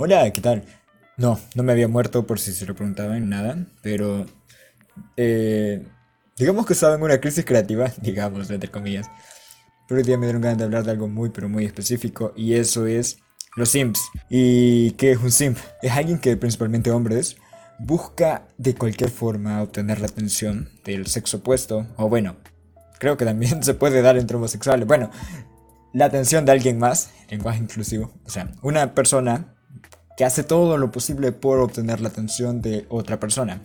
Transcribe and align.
Hola, 0.00 0.30
¿qué 0.32 0.40
tal? 0.40 0.62
No, 1.16 1.40
no 1.56 1.64
me 1.64 1.72
había 1.72 1.88
muerto 1.88 2.24
por 2.24 2.38
si 2.38 2.52
se 2.52 2.64
lo 2.66 2.76
preguntaban, 2.76 3.28
nada, 3.28 3.66
pero... 3.82 4.26
eh, 5.16 5.84
digamos 6.36 6.66
que 6.66 6.74
estaba 6.74 6.94
en 6.94 7.02
una 7.02 7.20
crisis 7.20 7.44
creativa, 7.44 7.90
digamos, 8.00 8.48
entre 8.48 8.70
comillas. 8.70 9.10
Pero 9.88 9.98
hoy 9.98 10.06
día 10.06 10.16
me 10.16 10.26
dieron 10.26 10.40
ganas 10.40 10.58
de 10.58 10.62
hablar 10.62 10.84
de 10.84 10.92
algo 10.92 11.08
muy, 11.08 11.30
pero 11.30 11.48
muy 11.48 11.64
específico, 11.64 12.32
y 12.36 12.54
eso 12.54 12.86
es 12.86 13.18
los 13.56 13.70
simps. 13.70 14.00
¿Y 14.30 14.92
qué 14.92 15.10
es 15.10 15.18
un 15.18 15.32
simp? 15.32 15.58
Es 15.82 15.90
alguien 15.90 16.20
que, 16.20 16.36
principalmente 16.36 16.92
hombres, 16.92 17.36
busca 17.80 18.46
de 18.56 18.76
cualquier 18.76 19.10
forma 19.10 19.60
obtener 19.62 19.98
la 19.98 20.06
atención 20.06 20.70
del 20.84 21.08
sexo 21.08 21.38
opuesto, 21.38 21.88
o 21.96 22.08
bueno, 22.08 22.36
creo 23.00 23.16
que 23.16 23.24
también 23.24 23.62
se 23.64 23.74
puede 23.74 24.00
dar 24.00 24.16
entre 24.16 24.36
homosexuales. 24.36 24.86
Bueno, 24.86 25.10
la 25.92 26.04
atención 26.04 26.44
de 26.44 26.52
alguien 26.52 26.78
más, 26.78 27.10
lenguaje 27.28 27.58
inclusivo, 27.58 28.12
o 28.24 28.30
sea, 28.30 28.52
una 28.62 28.94
persona 28.94 29.56
que 30.18 30.24
hace 30.24 30.42
todo 30.42 30.76
lo 30.78 30.90
posible 30.90 31.30
por 31.30 31.60
obtener 31.60 32.00
la 32.00 32.08
atención 32.08 32.60
de 32.60 32.84
otra 32.88 33.20
persona. 33.20 33.62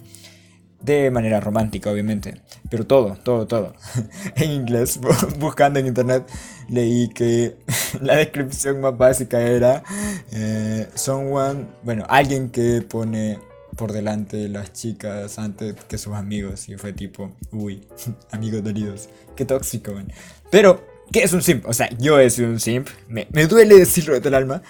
De 0.80 1.10
manera 1.10 1.40
romántica, 1.40 1.90
obviamente. 1.90 2.42
Pero 2.70 2.86
todo, 2.86 3.16
todo, 3.24 3.48
todo. 3.48 3.74
en 4.36 4.52
inglés, 4.52 5.02
bu- 5.02 5.38
buscando 5.40 5.80
en 5.80 5.88
internet, 5.88 6.30
leí 6.70 7.10
que 7.10 7.56
la 8.02 8.18
descripción 8.18 8.82
más 8.82 8.96
básica 8.96 9.42
era 9.42 9.84
eh, 10.32 10.88
someone, 10.94 11.66
bueno, 11.82 12.06
alguien 12.08 12.50
que 12.52 12.84
pone 12.84 13.40
por 13.76 13.92
delante 13.92 14.48
las 14.48 14.74
chicas 14.74 15.40
antes 15.40 15.74
que 15.88 15.98
sus 15.98 16.14
amigos. 16.14 16.70
Y 16.70 16.76
fue 16.78 16.94
tipo, 16.94 17.32
uy, 17.52 17.88
amigos 18.30 18.64
dolidos. 18.64 19.10
Qué 19.36 19.46
tóxico, 19.46 19.94
man. 19.94 20.12
Pero, 20.52 20.86
¿qué 21.12 21.24
es 21.24 21.34
un 21.34 21.42
simp? 21.42 21.66
O 21.66 21.74
sea, 21.74 21.90
yo 21.98 22.20
he 22.20 22.30
sido 22.30 22.50
un 22.50 22.60
simp. 22.60 22.90
Me, 23.08 23.28
me 23.32 23.48
duele 23.48 23.76
decirlo 23.80 24.14
de 24.14 24.20
todo 24.20 24.30
el 24.30 24.36
alma. 24.36 24.62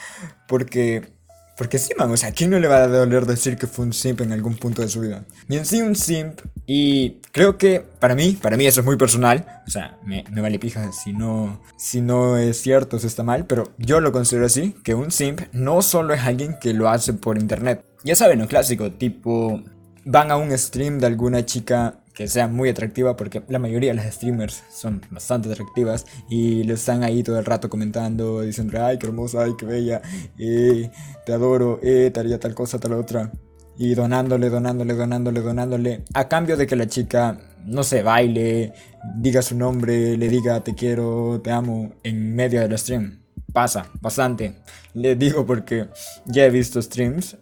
Porque 0.47 1.11
porque 1.57 1.77
sí, 1.77 1.93
man, 1.98 2.12
o 2.12 2.17
sea, 2.17 2.30
¿a 2.30 2.31
quién 2.31 2.49
no 2.49 2.59
le 2.59 2.67
va 2.67 2.84
a 2.84 2.88
doler 2.88 3.25
decir 3.25 3.57
que 3.57 3.67
fue 3.67 3.85
un 3.85 3.94
simp 3.94 4.21
en 4.21 4.31
algún 4.31 4.55
punto 4.55 4.81
de 4.81 4.88
su 4.88 5.02
vida? 5.02 5.23
Y 5.47 5.58
en 5.58 5.66
sí 5.66 5.81
un 5.81 5.95
simp, 5.95 6.39
y 6.66 7.22
creo 7.31 7.58
que 7.58 7.86
para 8.00 8.16
mí, 8.16 8.38
para 8.41 8.58
mí 8.58 8.66
eso 8.66 8.80
es 8.80 8.86
muy 8.86 8.97
personal, 8.97 9.61
o 9.67 9.69
sea, 9.69 9.97
me, 10.03 10.23
me 10.31 10.42
vale 10.42 10.58
pija 10.59 10.92
si 10.92 11.14
no, 11.14 11.61
si 11.77 12.02
no 12.02 12.38
es 12.38 12.59
cierto, 12.59 12.97
si 12.97 13.08
está 13.08 13.23
mal, 13.23 13.45
pero 13.45 13.72
yo 13.77 14.00
lo 14.00 14.11
considero 14.11 14.45
así, 14.45 14.75
que 14.83 14.95
un 14.95 15.11
simp 15.11 15.42
no 15.52 15.81
solo 15.81 16.14
es 16.14 16.22
alguien 16.22 16.58
que 16.59 16.73
lo 16.73 16.89
hace 16.89 17.14
por 17.14 17.38
internet. 17.38 17.86
Ya 18.03 18.16
saben, 18.16 18.39
lo 18.39 18.47
clásico, 18.47 18.92
tipo, 18.92 19.61
van 20.05 20.31
a 20.31 20.38
un 20.38 20.58
stream 20.58 20.99
de 20.99 21.08
alguna 21.08 21.45
chica 21.45 21.99
que 22.14 22.28
sea 22.28 22.47
muy 22.47 22.69
atractiva, 22.69 23.16
porque 23.16 23.42
la 23.47 23.59
mayoría 23.59 23.92
de 23.92 23.95
las 23.95 24.14
streamers 24.14 24.64
son 24.72 25.02
bastante 25.09 25.52
atractivas 25.52 26.06
y 26.30 26.64
le 26.64 26.73
están 26.73 27.03
ahí 27.03 27.23
todo 27.23 27.39
el 27.39 27.45
rato 27.45 27.70
comentando, 27.70 28.42
diciendo, 28.42 28.83
ay, 28.86 29.00
qué 29.00 29.08
hermosa, 29.08 29.44
ay, 29.44 29.53
qué 29.58 29.66
bella, 29.66 30.02
eh, 30.38 30.92
te 31.25 31.33
adoro, 31.33 31.80
eh, 31.81 32.11
te 32.14 32.20
haría 32.20 32.39
tal 32.39 32.53
cosa, 32.53 32.80
tal 32.80 32.94
otra. 32.94 33.31
Y 33.78 33.95
donándole, 33.95 34.50
donándole, 34.50 34.94
donándole, 34.94 35.42
donándole, 35.42 36.03
a 36.14 36.28
cambio 36.28 36.55
de 36.58 36.67
que 36.67 36.75
la 36.75 36.88
chica, 36.88 37.39
no 37.66 37.83
sé, 37.83 38.03
baile, 38.03 38.73
diga 39.17 39.42
su 39.42 39.58
nombre, 39.58 40.16
le 40.16 40.30
diga 40.30 40.64
te 40.64 40.75
quiero, 40.75 41.42
te 41.44 41.50
amo, 41.50 41.95
en 42.03 42.36
medio 42.36 42.61
del 42.61 42.77
stream. 42.77 43.23
Pasa, 43.52 43.88
bastante. 44.02 44.55
Le 44.94 45.16
digo 45.16 45.45
porque 45.45 45.88
ya 46.25 46.45
he 46.45 46.50
visto 46.52 46.81
streams 46.81 47.38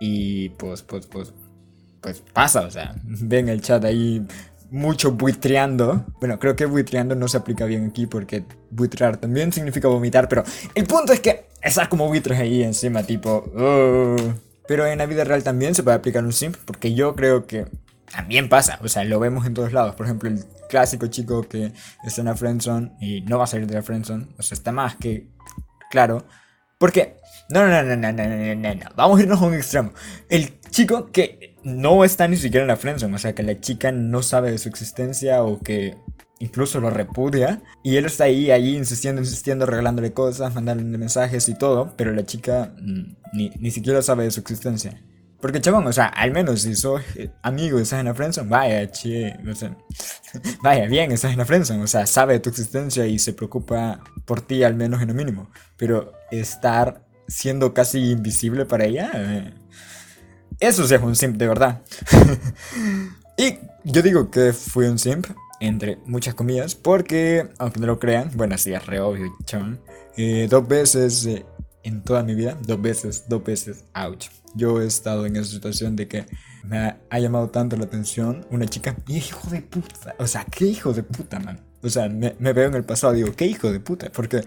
y 0.00 0.50
pues, 0.50 0.82
pues, 0.82 1.06
pues, 1.06 1.32
pues 2.02 2.22
pasa, 2.32 2.62
o 2.62 2.70
sea, 2.70 2.94
ven 3.04 3.48
el 3.48 3.62
chat 3.62 3.84
ahí 3.84 4.26
mucho 4.72 5.12
buitreando. 5.12 6.06
Bueno, 6.18 6.38
creo 6.38 6.56
que 6.56 6.66
buitreando 6.66 7.14
no 7.14 7.28
se 7.28 7.36
aplica 7.36 7.64
bien 7.64 7.86
aquí 7.86 8.06
porque 8.06 8.44
buitrear 8.70 9.18
también 9.18 9.52
significa 9.52 9.86
vomitar, 9.88 10.28
pero 10.28 10.42
el 10.74 10.84
punto 10.86 11.12
es 11.12 11.20
que 11.20 11.46
estás 11.62 11.88
como 11.88 12.08
buitres 12.08 12.38
ahí 12.38 12.62
encima, 12.62 13.02
tipo... 13.04 13.44
Oh. 13.56 14.16
Pero 14.66 14.86
en 14.86 14.98
la 14.98 15.06
vida 15.06 15.24
real 15.24 15.42
también 15.42 15.74
se 15.74 15.82
puede 15.82 15.96
aplicar 15.96 16.24
un 16.24 16.32
simp 16.32 16.56
porque 16.64 16.94
yo 16.94 17.14
creo 17.14 17.46
que 17.46 17.66
también 18.10 18.48
pasa, 18.48 18.78
o 18.82 18.88
sea, 18.88 19.04
lo 19.04 19.20
vemos 19.20 19.46
en 19.46 19.54
todos 19.54 19.72
lados. 19.72 19.94
Por 19.94 20.06
ejemplo, 20.06 20.28
el 20.28 20.44
clásico 20.68 21.06
chico 21.08 21.42
que 21.42 21.72
está 22.04 22.22
en 22.22 22.28
la 22.28 22.36
friendzone 22.36 22.92
y 23.00 23.20
no 23.22 23.38
va 23.38 23.44
a 23.44 23.46
salir 23.46 23.66
de 23.66 23.74
la 23.74 23.82
friendzone, 23.82 24.28
o 24.38 24.42
sea, 24.42 24.56
está 24.56 24.72
más 24.72 24.96
que 24.96 25.28
claro. 25.90 26.24
Porque... 26.78 27.16
No, 27.50 27.66
no, 27.66 27.82
no, 27.82 27.96
no, 27.96 28.12
no, 28.12 28.24
no, 28.24 28.54
no, 28.54 28.74
no, 28.74 28.90
vamos 28.96 29.18
a 29.18 29.22
irnos 29.22 29.42
a 29.42 29.44
un 29.44 29.54
extremo. 29.54 29.92
El 30.30 30.54
chico 30.72 31.12
que 31.12 31.54
no 31.62 32.04
está 32.04 32.26
ni 32.26 32.36
siquiera 32.36 32.64
en 32.64 32.68
la 32.68 32.76
friendzone, 32.76 33.14
o 33.14 33.18
sea, 33.18 33.34
que 33.34 33.44
la 33.44 33.60
chica 33.60 33.92
no 33.92 34.22
sabe 34.22 34.50
de 34.50 34.58
su 34.58 34.68
existencia 34.68 35.44
o 35.44 35.60
que 35.60 35.96
incluso 36.40 36.80
lo 36.80 36.90
repudia. 36.90 37.62
Y 37.84 37.96
él 37.96 38.06
está 38.06 38.24
ahí, 38.24 38.50
ahí, 38.50 38.76
insistiendo, 38.76 39.22
insistiendo, 39.22 39.66
regalándole 39.66 40.12
cosas, 40.12 40.54
mandándole 40.54 40.98
mensajes 40.98 41.48
y 41.48 41.54
todo, 41.54 41.94
pero 41.96 42.12
la 42.12 42.26
chica 42.26 42.74
mm, 42.80 43.16
ni, 43.32 43.50
ni 43.60 43.70
siquiera 43.70 44.02
sabe 44.02 44.24
de 44.24 44.32
su 44.32 44.40
existencia. 44.40 45.00
Porque, 45.40 45.60
chabón, 45.60 45.86
o 45.88 45.92
sea, 45.92 46.06
al 46.06 46.30
menos 46.30 46.62
si 46.62 46.76
sos 46.76 47.02
eh, 47.16 47.30
amigo 47.42 47.78
y 47.78 47.82
estás 47.82 48.00
en 48.00 48.06
la 48.06 48.14
friendzone, 48.14 48.48
vaya, 48.48 48.90
che, 48.90 49.36
o 49.50 49.54
sea, 49.54 49.76
vaya, 50.62 50.86
bien, 50.86 51.10
estás 51.12 51.32
en 51.32 51.38
la 51.38 51.44
friendzone, 51.44 51.82
o 51.82 51.86
sea, 51.86 52.06
sabe 52.06 52.34
de 52.34 52.40
tu 52.40 52.50
existencia 52.50 53.06
y 53.06 53.18
se 53.18 53.32
preocupa 53.32 54.00
por 54.24 54.40
ti 54.40 54.62
al 54.62 54.74
menos 54.74 55.02
en 55.02 55.08
lo 55.08 55.14
mínimo. 55.14 55.50
Pero 55.76 56.12
estar 56.30 57.04
siendo 57.26 57.74
casi 57.74 58.12
invisible 58.12 58.66
para 58.66 58.84
ella, 58.84 59.10
eh, 59.14 59.54
eso 60.62 60.86
sí 60.86 60.94
es 60.94 61.02
un 61.02 61.16
simp 61.16 61.36
de 61.36 61.48
verdad. 61.48 61.82
y 63.36 63.58
yo 63.84 64.00
digo 64.00 64.30
que 64.30 64.52
fui 64.52 64.86
un 64.86 64.98
simp, 64.98 65.26
entre 65.60 65.98
muchas 66.06 66.34
comillas, 66.34 66.74
porque, 66.74 67.48
aunque 67.58 67.80
no 67.80 67.86
lo 67.86 67.98
crean, 67.98 68.30
bueno, 68.34 68.56
sí, 68.58 68.72
es 68.72 68.86
re 68.86 69.00
obvio, 69.00 69.32
chabón, 69.44 69.80
eh, 70.16 70.46
dos 70.48 70.66
veces 70.66 71.26
eh, 71.26 71.44
en 71.82 72.02
toda 72.02 72.22
mi 72.22 72.34
vida, 72.34 72.56
dos 72.66 72.80
veces, 72.80 73.24
dos 73.28 73.42
veces, 73.44 73.84
ouch. 73.94 74.28
Yo 74.54 74.80
he 74.80 74.86
estado 74.86 75.26
en 75.26 75.36
esa 75.36 75.50
situación 75.50 75.96
de 75.96 76.08
que 76.08 76.26
me 76.64 76.78
ha, 76.78 77.00
ha 77.10 77.18
llamado 77.18 77.48
tanto 77.50 77.76
la 77.76 77.84
atención 77.84 78.46
una 78.50 78.66
chica. 78.66 78.96
Y 79.08 79.16
hijo 79.16 79.50
de 79.50 79.62
puta. 79.62 80.14
O 80.18 80.26
sea, 80.26 80.44
qué 80.44 80.66
hijo 80.66 80.92
de 80.92 81.02
puta, 81.02 81.40
man. 81.40 81.60
O 81.82 81.88
sea, 81.88 82.08
me, 82.08 82.36
me 82.38 82.52
veo 82.52 82.68
en 82.68 82.74
el 82.74 82.84
pasado 82.84 83.14
digo, 83.14 83.32
qué 83.34 83.46
hijo 83.46 83.72
de 83.72 83.80
puta. 83.80 84.10
Porque, 84.12 84.42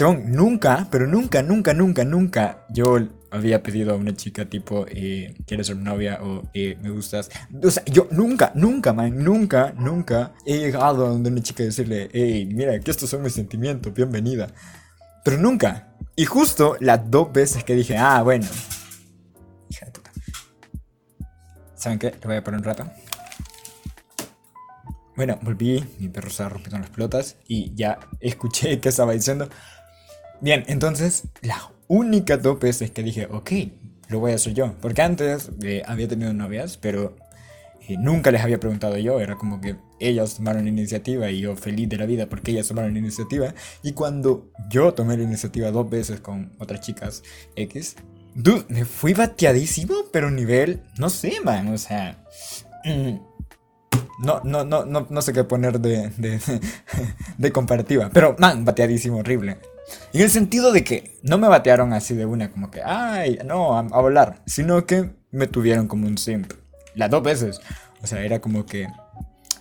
chabón, 0.00 0.32
nunca, 0.32 0.88
pero 0.90 1.06
nunca, 1.06 1.42
nunca, 1.42 1.74
nunca, 1.74 2.04
nunca 2.06 2.64
yo 2.70 2.98
había 3.30 3.62
pedido 3.62 3.92
a 3.92 3.96
una 3.96 4.16
chica 4.16 4.46
tipo, 4.46 4.86
eh, 4.88 5.34
¿quieres 5.46 5.66
ser 5.66 5.76
novia? 5.76 6.20
O 6.22 6.48
eh, 6.54 6.78
me 6.80 6.88
gustas. 6.88 7.28
O 7.62 7.70
sea, 7.70 7.84
yo 7.84 8.08
nunca, 8.10 8.50
nunca, 8.54 8.94
man, 8.94 9.22
nunca, 9.22 9.74
nunca 9.76 10.32
he 10.46 10.56
llegado 10.56 11.04
a 11.04 11.10
donde 11.10 11.28
una 11.28 11.42
chica 11.42 11.64
decirle, 11.64 12.08
hey, 12.14 12.48
mira, 12.50 12.80
que 12.80 12.90
estos 12.90 13.10
son 13.10 13.20
mis 13.20 13.34
sentimientos, 13.34 13.92
bienvenida. 13.92 14.48
Pero 15.22 15.36
nunca. 15.36 15.92
Y 16.16 16.24
justo 16.24 16.78
las 16.80 17.10
dos 17.10 17.30
veces 17.30 17.62
que 17.62 17.74
dije, 17.74 17.98
ah, 17.98 18.22
bueno. 18.22 18.46
Hija 19.68 19.84
de 19.84 19.92
puta. 19.92 20.10
¿Saben 21.74 21.98
qué? 21.98 22.10
Le 22.10 22.26
voy 22.26 22.36
a 22.36 22.42
poner 22.42 22.60
un 22.60 22.64
rato. 22.64 22.90
Bueno, 25.14 25.38
volví, 25.42 25.84
mi 25.98 26.08
perro 26.08 26.28
estaba 26.28 26.48
rompiendo 26.48 26.78
las 26.78 26.88
pelotas 26.88 27.36
y 27.46 27.74
ya 27.74 27.98
escuché 28.18 28.80
que 28.80 28.88
estaba 28.88 29.12
diciendo. 29.12 29.50
Bien, 30.40 30.64
entonces, 30.68 31.24
las 31.42 31.62
únicas 31.88 32.42
dos 32.42 32.58
veces 32.58 32.90
que 32.90 33.02
dije, 33.02 33.26
ok, 33.30 33.50
lo 34.08 34.20
voy 34.20 34.32
a 34.32 34.36
hacer 34.36 34.54
yo. 34.54 34.74
Porque 34.80 35.02
antes 35.02 35.50
eh, 35.62 35.82
había 35.86 36.08
tenido 36.08 36.32
novias, 36.32 36.76
pero 36.76 37.16
eh, 37.88 37.96
nunca 37.98 38.30
les 38.30 38.42
había 38.42 38.58
preguntado 38.58 38.96
yo. 38.98 39.20
Era 39.20 39.36
como 39.36 39.60
que 39.60 39.76
ellas 39.98 40.36
tomaron 40.36 40.64
la 40.64 40.70
iniciativa 40.70 41.30
y 41.30 41.40
yo 41.40 41.56
feliz 41.56 41.88
de 41.88 41.98
la 41.98 42.06
vida 42.06 42.26
porque 42.26 42.52
ellas 42.52 42.68
tomaron 42.68 42.92
la 42.92 42.98
iniciativa. 42.98 43.54
Y 43.82 43.92
cuando 43.92 44.50
yo 44.68 44.94
tomé 44.94 45.16
la 45.16 45.24
iniciativa 45.24 45.70
dos 45.70 45.88
veces 45.90 46.20
con 46.20 46.52
otras 46.58 46.80
chicas 46.80 47.22
X, 47.56 47.96
dude, 48.34 48.64
me 48.68 48.84
fui 48.84 49.12
bateadísimo, 49.12 50.06
pero 50.12 50.30
nivel, 50.30 50.82
no 50.98 51.10
sé, 51.10 51.34
man, 51.44 51.68
o 51.68 51.78
sea... 51.78 52.24
mm, 52.84 53.30
no, 54.22 54.40
no, 54.44 54.64
no, 54.64 54.84
no, 54.84 55.06
no 55.08 55.22
sé 55.22 55.32
qué 55.32 55.44
poner 55.44 55.80
de, 55.80 56.10
de 57.38 57.52
comparativa. 57.52 58.10
Pero, 58.12 58.36
man, 58.38 58.66
bateadísimo, 58.66 59.18
horrible. 59.18 59.58
En 60.12 60.20
el 60.20 60.30
sentido 60.30 60.72
de 60.72 60.84
que 60.84 61.18
no 61.22 61.38
me 61.38 61.48
batearon 61.48 61.92
así 61.92 62.14
de 62.14 62.26
una, 62.26 62.50
como 62.50 62.70
que, 62.70 62.82
ay, 62.82 63.38
no, 63.44 63.76
a, 63.76 63.82
volar. 63.82 64.42
Sino 64.46 64.86
que 64.86 65.10
me 65.30 65.46
tuvieron 65.46 65.86
como 65.86 66.06
un 66.06 66.18
simp. 66.18 66.52
Las 66.94 67.10
dos 67.10 67.22
veces. 67.22 67.60
O 68.02 68.06
sea, 68.06 68.22
era 68.22 68.40
como 68.40 68.66
que, 68.66 68.88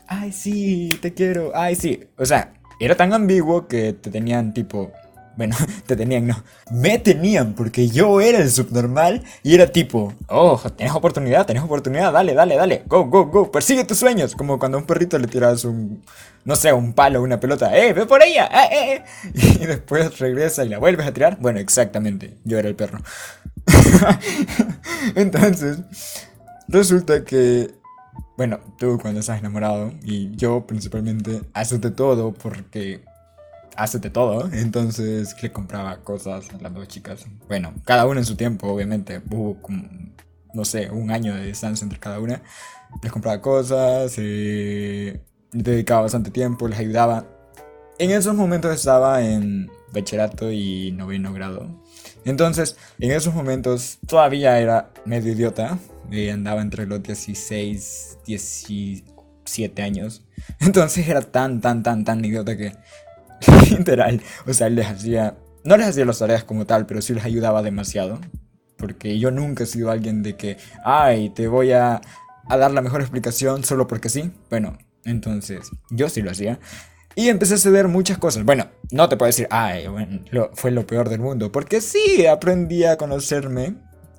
ay, 0.07 0.31
sí, 0.31 0.89
te 1.01 1.13
quiero, 1.13 1.51
ay, 1.53 1.75
sí. 1.75 2.07
O 2.17 2.25
sea, 2.25 2.53
era 2.79 2.95
tan 2.95 3.13
ambiguo 3.13 3.67
que 3.67 3.93
te 3.93 4.09
tenían 4.09 4.53
tipo. 4.53 4.91
Bueno, 5.39 5.55
te 5.85 5.95
tenían, 5.95 6.27
no. 6.27 6.43
Me 6.69 6.99
tenían 6.99 7.53
porque 7.53 7.87
yo 7.87 8.19
era 8.19 8.39
el 8.39 8.51
subnormal 8.51 9.23
y 9.41 9.55
era 9.55 9.67
tipo, 9.67 10.13
oh, 10.27 10.61
tienes 10.75 10.93
oportunidad, 10.93 11.45
tienes 11.45 11.63
oportunidad, 11.63 12.11
dale, 12.11 12.33
dale, 12.33 12.57
dale, 12.57 12.83
go, 12.87 13.05
go, 13.05 13.27
go, 13.27 13.49
persigue 13.49 13.85
tus 13.85 13.99
sueños. 13.99 14.35
Como 14.35 14.59
cuando 14.59 14.77
a 14.77 14.81
un 14.81 14.85
perrito 14.85 15.17
le 15.17 15.27
tiras 15.27 15.63
un, 15.63 16.03
no 16.43 16.57
sé, 16.57 16.73
un 16.73 16.91
palo, 16.91 17.21
una 17.21 17.39
pelota, 17.39 17.73
eh, 17.73 17.93
ve 17.93 18.05
por 18.05 18.21
ella, 18.21 18.47
eh, 18.47 18.67
eh, 18.69 19.03
eh. 19.33 19.57
Y 19.61 19.65
después 19.65 20.19
regresa 20.19 20.65
y 20.65 20.69
la 20.69 20.77
vuelves 20.77 21.07
a 21.07 21.13
tirar. 21.13 21.37
Bueno, 21.39 21.59
exactamente, 21.59 22.35
yo 22.43 22.59
era 22.59 22.67
el 22.67 22.75
perro. 22.75 22.99
Entonces, 25.15 25.77
resulta 26.67 27.23
que 27.23 27.79
bueno, 28.35 28.59
tú 28.77 28.97
cuando 29.01 29.21
estás 29.21 29.39
enamorado 29.39 29.93
y 30.03 30.35
yo 30.35 30.65
principalmente 30.67 31.41
haces 31.53 31.79
de 31.79 31.91
todo 31.91 32.33
porque 32.33 33.03
hace 33.79 33.99
de 33.99 34.09
todo. 34.09 34.49
Entonces 34.51 35.35
le 35.41 35.51
compraba 35.51 36.01
cosas 36.03 36.49
a 36.53 36.61
las 36.61 36.73
dos 36.73 36.87
chicas. 36.87 37.25
Bueno, 37.47 37.73
cada 37.85 38.05
una 38.05 38.19
en 38.19 38.25
su 38.25 38.35
tiempo, 38.35 38.67
obviamente. 38.67 39.21
Hubo 39.31 39.61
como, 39.61 39.83
no 40.53 40.65
sé, 40.65 40.89
un 40.91 41.11
año 41.11 41.33
de 41.35 41.45
distancia 41.45 41.85
entre 41.85 41.99
cada 41.99 42.19
una. 42.19 42.41
Les 43.01 43.11
compraba 43.11 43.41
cosas, 43.41 44.13
eh, 44.17 45.21
les 45.51 45.63
dedicaba 45.63 46.01
bastante 46.01 46.29
tiempo, 46.29 46.67
les 46.67 46.79
ayudaba. 46.79 47.25
En 47.97 48.11
esos 48.11 48.35
momentos 48.35 48.73
estaba 48.73 49.23
en 49.23 49.71
bachillerato 49.93 50.51
y 50.51 50.91
noveno 50.91 51.33
grado. 51.33 51.81
Entonces, 52.25 52.75
en 52.99 53.11
esos 53.11 53.33
momentos 53.33 53.99
todavía 54.07 54.59
era 54.59 54.91
medio 55.05 55.31
idiota. 55.31 55.79
Y 56.11 56.29
andaba 56.29 56.61
entre 56.61 56.87
los 56.87 57.03
16, 57.03 58.19
17 58.25 59.81
años. 59.83 60.25
Entonces 60.59 61.07
era 61.07 61.21
tan, 61.21 61.61
tan, 61.61 61.83
tan, 61.83 62.03
tan 62.03 62.25
idiota 62.25 62.57
que 62.57 62.73
literal, 63.69 64.21
o 64.45 64.53
sea, 64.53 64.69
les 64.69 64.87
hacía, 64.87 65.37
no 65.63 65.77
les 65.77 65.87
hacía 65.87 66.05
las 66.05 66.19
tareas 66.19 66.43
como 66.43 66.65
tal, 66.65 66.85
pero 66.85 67.01
sí 67.01 67.13
les 67.13 67.25
ayudaba 67.25 67.61
demasiado. 67.61 68.19
Porque 68.77 69.19
yo 69.19 69.29
nunca 69.29 69.65
he 69.65 69.67
sido 69.67 69.91
alguien 69.91 70.23
de 70.23 70.37
que, 70.37 70.57
ay, 70.85 71.31
te 71.31 71.49
voy 71.49 71.73
a, 71.73 71.99
a 72.47 72.57
dar 72.57 72.71
la 72.71 72.81
mejor 72.81 73.01
explicación 73.01 73.63
solo 73.65 73.87
porque 73.87 74.07
sí. 74.07 74.31
Bueno, 74.49 74.77
entonces 75.03 75.69
yo 75.89 76.07
sí 76.07 76.21
lo 76.21 76.31
hacía. 76.31 76.59
Y 77.15 77.27
empecé 77.27 77.55
a 77.55 77.57
ceder 77.57 77.89
muchas 77.89 78.17
cosas. 78.17 78.45
Bueno, 78.45 78.67
no 78.91 79.09
te 79.09 79.17
puedo 79.17 79.27
decir, 79.27 79.47
ay, 79.51 79.87
bueno, 79.87 80.21
fue 80.53 80.71
lo 80.71 80.87
peor 80.87 81.09
del 81.09 81.19
mundo. 81.19 81.51
Porque 81.51 81.81
sí, 81.81 82.25
aprendí 82.25 82.85
a 82.85 82.95
conocerme. 82.97 83.75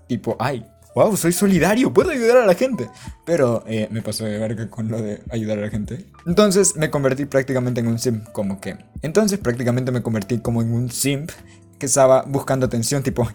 Tipo, 0.07 0.37
ay, 0.39 0.67
wow, 1.01 1.17
soy 1.17 1.33
solidario, 1.33 1.93
puedo 1.93 2.11
ayudar 2.11 2.39
a 2.39 2.47
la 2.47 2.55
gente. 2.55 2.91
Pero 3.25 3.65
eh, 3.67 3.89
me 3.91 4.03
pasó 4.03 4.25
de 4.25 4.39
verga 4.39 4.69
con 4.69 4.89
lo 4.89 5.01
de 5.01 5.23
ayudar 5.31 5.59
a 5.59 5.63
la 5.63 5.71
gente. 5.71 6.07
Entonces 6.27 6.77
me 6.77 6.91
convertí 6.91 7.25
prácticamente 7.25 7.81
en 7.81 7.89
un 7.89 7.99
simp, 7.99 8.29
como 8.33 8.61
que. 8.61 8.77
Entonces 9.03 9.39
prácticamente 9.39 9.93
me 9.93 10.03
convertí 10.03 10.39
como 10.39 10.61
en 10.63 10.73
un 10.73 10.91
simp 10.91 11.31
que 11.79 11.87
estaba 11.87 12.23
buscando 12.27 12.67
atención, 12.67 13.03
tipo, 13.03 13.27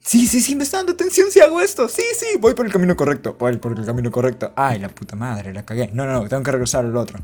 sí, 0.00 0.26
sí, 0.26 0.40
sí, 0.40 0.56
me 0.56 0.64
está 0.64 0.78
dando 0.78 0.92
atención 0.92 1.30
si 1.30 1.40
hago 1.40 1.60
esto, 1.60 1.90
sí, 1.90 2.02
sí, 2.18 2.38
voy 2.40 2.54
por 2.54 2.64
el 2.64 2.72
camino 2.72 2.96
correcto, 2.96 3.36
voy 3.38 3.58
por 3.58 3.78
el 3.78 3.84
camino 3.84 4.10
correcto, 4.10 4.50
ay, 4.56 4.78
la 4.78 4.88
puta 4.88 5.14
madre, 5.14 5.52
la 5.52 5.66
cagué, 5.66 5.90
no, 5.92 6.06
no, 6.06 6.14
no, 6.14 6.26
tengo 6.26 6.42
que 6.42 6.52
regresar 6.52 6.86
al 6.86 6.96
otro. 6.96 7.18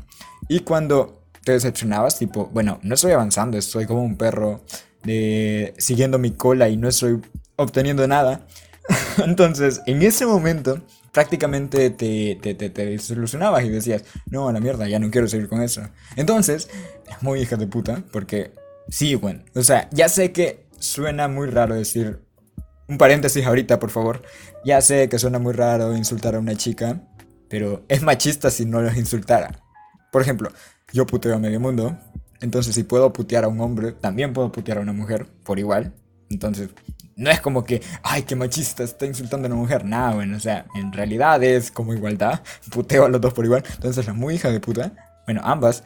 Y 0.47 0.59
cuando 0.59 1.23
te 1.43 1.53
decepcionabas, 1.53 2.19
tipo, 2.19 2.51
bueno, 2.53 2.79
no 2.83 2.93
estoy 2.93 3.13
avanzando, 3.13 3.57
estoy 3.57 3.87
como 3.87 4.03
un 4.03 4.15
perro 4.15 4.61
de, 5.01 5.73
siguiendo 5.79 6.19
mi 6.19 6.33
cola 6.33 6.69
y 6.69 6.77
no 6.77 6.87
estoy 6.87 7.19
obteniendo 7.55 8.07
nada, 8.07 8.45
Entonces, 9.25 9.81
en 9.85 10.01
ese 10.01 10.25
momento, 10.25 10.81
prácticamente 11.11 11.89
te, 11.89 12.37
te, 12.41 12.53
te, 12.53 12.69
desilusionabas 12.69 13.63
y 13.63 13.69
decías, 13.69 14.03
no, 14.29 14.47
a 14.47 14.53
la 14.53 14.59
mierda, 14.59 14.87
ya 14.87 14.99
no 14.99 15.11
quiero 15.11 15.27
seguir 15.27 15.47
con 15.47 15.61
eso. 15.61 15.81
Entonces, 16.15 16.69
es 17.09 17.21
muy 17.21 17.41
hija 17.41 17.55
de 17.55 17.67
puta, 17.67 18.03
porque 18.11 18.53
sí, 18.89 19.15
bueno, 19.15 19.43
o 19.55 19.63
sea, 19.63 19.89
ya 19.91 20.09
sé 20.09 20.31
que 20.31 20.65
suena 20.79 21.27
muy 21.27 21.47
raro 21.47 21.75
decir, 21.75 22.19
un 22.87 22.97
paréntesis 22.97 23.45
ahorita, 23.45 23.79
por 23.79 23.91
favor, 23.91 24.23
ya 24.65 24.81
sé 24.81 25.09
que 25.09 25.19
suena 25.19 25.39
muy 25.39 25.53
raro 25.53 25.95
insultar 25.95 26.35
a 26.35 26.39
una 26.39 26.55
chica, 26.55 27.01
pero 27.47 27.83
es 27.87 28.01
machista 28.01 28.49
si 28.49 28.65
no 28.65 28.81
los 28.81 28.97
insultara. 28.97 29.63
Por 30.11 30.21
ejemplo, 30.21 30.51
yo 30.91 31.05
puteo 31.05 31.35
a 31.35 31.39
medio 31.39 31.59
mundo, 31.59 31.97
entonces 32.41 32.75
si 32.75 32.83
puedo 32.83 33.13
putear 33.13 33.43
a 33.43 33.47
un 33.47 33.61
hombre, 33.61 33.91
también 33.91 34.33
puedo 34.33 34.51
putear 34.51 34.79
a 34.79 34.81
una 34.81 34.93
mujer, 34.93 35.27
por 35.43 35.59
igual. 35.59 35.93
Entonces, 36.29 36.69
no 37.15 37.29
es 37.29 37.41
como 37.41 37.65
que, 37.65 37.81
ay, 38.01 38.23
qué 38.23 38.35
machista, 38.35 38.83
está 38.83 39.05
insultando 39.05 39.47
a 39.47 39.51
una 39.51 39.59
mujer. 39.59 39.83
Nada, 39.85 40.15
bueno, 40.15 40.37
o 40.37 40.39
sea, 40.39 40.65
en 40.75 40.93
realidad 40.93 41.43
es 41.43 41.71
como 41.71 41.93
igualdad. 41.93 42.41
Puteo 42.71 43.05
a 43.05 43.09
los 43.09 43.19
dos 43.19 43.33
por 43.33 43.45
igual. 43.45 43.63
Entonces 43.73 44.05
la 44.07 44.13
muy 44.13 44.35
hija 44.35 44.49
de 44.49 44.59
puta, 44.59 44.93
bueno, 45.25 45.41
ambas, 45.43 45.83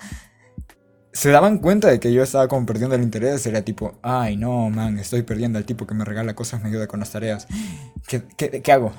se 1.11 1.29
daban 1.29 1.59
cuenta 1.59 1.89
de 1.89 1.99
que 1.99 2.11
yo 2.13 2.23
estaba 2.23 2.47
como 2.47 2.65
perdiendo 2.65 2.95
el 2.95 3.01
interés. 3.01 3.45
Era 3.47 3.63
tipo, 3.63 3.97
ay, 4.03 4.37
no, 4.37 4.69
man, 4.69 4.99
estoy 4.99 5.23
perdiendo 5.23 5.57
al 5.57 5.65
tipo 5.65 5.87
que 5.87 5.95
me 5.95 6.05
regala 6.05 6.35
cosas, 6.35 6.61
me 6.61 6.69
ayuda 6.69 6.87
con 6.87 6.99
las 6.99 7.11
tareas. 7.11 7.47
¿Qué, 8.07 8.23
qué, 8.37 8.61
qué 8.61 8.71
hago? 8.71 8.93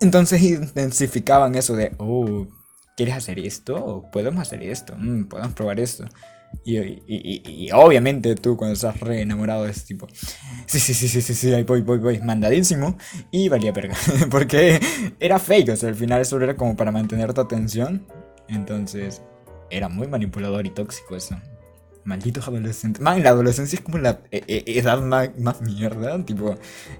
Entonces 0.00 0.42
intensificaban 0.42 1.54
eso 1.54 1.74
de, 1.74 1.94
oh, 1.98 2.46
¿quieres 2.96 3.16
hacer 3.16 3.38
esto? 3.38 4.04
¿Podemos 4.12 4.42
hacer 4.42 4.62
esto? 4.62 4.94
Mm, 4.96 5.24
podemos 5.24 5.54
probar 5.54 5.80
esto. 5.80 6.04
Y, 6.64 7.70
obviamente 7.72 8.34
tú 8.34 8.56
cuando 8.56 8.74
estás 8.74 9.00
re 9.00 9.22
enamorado 9.22 9.66
ese 9.66 9.86
tipo, 9.86 10.06
sí, 10.66 10.78
sí, 10.78 10.92
sí, 10.92 11.08
sí, 11.08 11.22
sí, 11.22 11.34
sí, 11.34 11.54
ahí 11.54 11.62
voy, 11.62 11.80
voy, 11.80 11.98
voy, 11.98 12.20
mandadísimo. 12.20 12.98
Y 13.30 13.48
valía 13.48 13.72
perga, 13.72 13.96
porque 14.30 14.78
era 15.18 15.38
fake, 15.38 15.70
o 15.70 15.76
sea, 15.76 15.88
al 15.88 15.94
final 15.94 16.20
eso 16.20 16.40
era 16.40 16.56
como 16.56 16.76
para 16.76 16.92
mantener 16.92 17.32
tu 17.32 17.40
atención. 17.40 18.06
Entonces, 18.48 19.22
era 19.70 19.88
muy 19.88 20.08
manipulador 20.08 20.66
y 20.66 20.70
tóxico 20.70 21.16
eso. 21.16 21.40
Malditos 22.04 22.46
adolescentes. 22.48 23.02
Man, 23.02 23.22
la 23.22 23.30
adolescencia 23.30 23.76
es 23.76 23.82
como 23.82 23.98
la 23.98 24.20
e, 24.30 24.42
e, 24.46 24.78
edad 24.78 25.00
más, 25.00 25.30
más, 25.38 25.60
mierda, 25.60 26.24
tipo, 26.24 26.56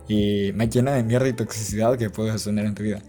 y 0.06 0.52
más 0.54 0.68
llena 0.68 0.92
de 0.92 1.02
mierda 1.02 1.28
y 1.28 1.32
toxicidad 1.32 1.96
que 1.96 2.10
puedes 2.10 2.44
tener 2.44 2.66
en 2.66 2.74
tu 2.74 2.82
vida. 2.82 3.02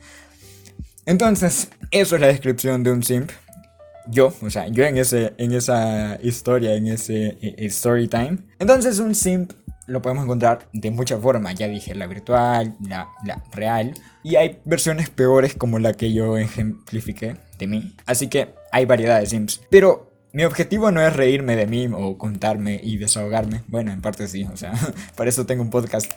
Entonces, 1.05 1.69
eso 1.91 2.15
es 2.15 2.21
la 2.21 2.27
descripción 2.27 2.83
de 2.83 2.91
un 2.91 3.03
simp 3.03 3.31
yo, 4.09 4.33
o 4.41 4.49
sea, 4.49 4.67
yo 4.67 4.83
en, 4.85 4.97
ese, 4.97 5.33
en 5.37 5.53
esa 5.53 6.17
historia, 6.21 6.75
en 6.75 6.87
ese 6.87 7.27
eh, 7.27 7.55
eh, 7.57 7.65
story 7.67 8.07
time. 8.07 8.39
Entonces 8.59 8.99
un 8.99 9.15
simp 9.15 9.51
lo 9.87 10.01
podemos 10.01 10.23
encontrar 10.23 10.67
de 10.71 10.91
muchas 10.91 11.21
formas. 11.21 11.55
Ya 11.55 11.67
dije 11.67 11.95
la 11.95 12.07
virtual, 12.07 12.75
la, 12.87 13.09
la, 13.25 13.43
real. 13.51 13.93
Y 14.23 14.35
hay 14.35 14.59
versiones 14.65 15.09
peores 15.09 15.55
como 15.55 15.79
la 15.79 15.93
que 15.93 16.13
yo 16.13 16.37
ejemplifiqué 16.37 17.37
de 17.57 17.67
mí. 17.67 17.95
Así 18.05 18.27
que 18.27 18.53
hay 18.71 18.85
variedad 18.85 19.19
de 19.19 19.25
simps. 19.25 19.61
Pero 19.69 20.11
mi 20.31 20.43
objetivo 20.43 20.91
no 20.91 21.01
es 21.01 21.15
reírme 21.15 21.55
de 21.55 21.65
mí 21.65 21.89
o 21.91 22.17
contarme 22.17 22.79
y 22.81 22.97
desahogarme. 22.97 23.63
Bueno, 23.67 23.91
en 23.91 24.01
parte 24.01 24.27
sí, 24.27 24.47
o 24.51 24.57
sea, 24.57 24.73
para 25.15 25.29
eso 25.29 25.45
tengo 25.45 25.63
un 25.63 25.69
podcast. 25.69 26.11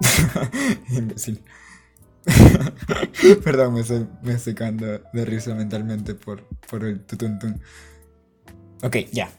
Imbécil. 0.90 1.42
Perdón, 3.44 3.74
me 3.74 3.80
estoy, 3.80 4.06
me 4.22 4.38
secando 4.38 5.00
de 5.12 5.24
risa 5.24 5.54
mentalmente 5.54 6.14
por, 6.14 6.44
por 6.70 6.84
el 6.84 7.00
tutuntun. 7.00 7.60
Ok, 8.82 8.96
ya. 9.12 9.30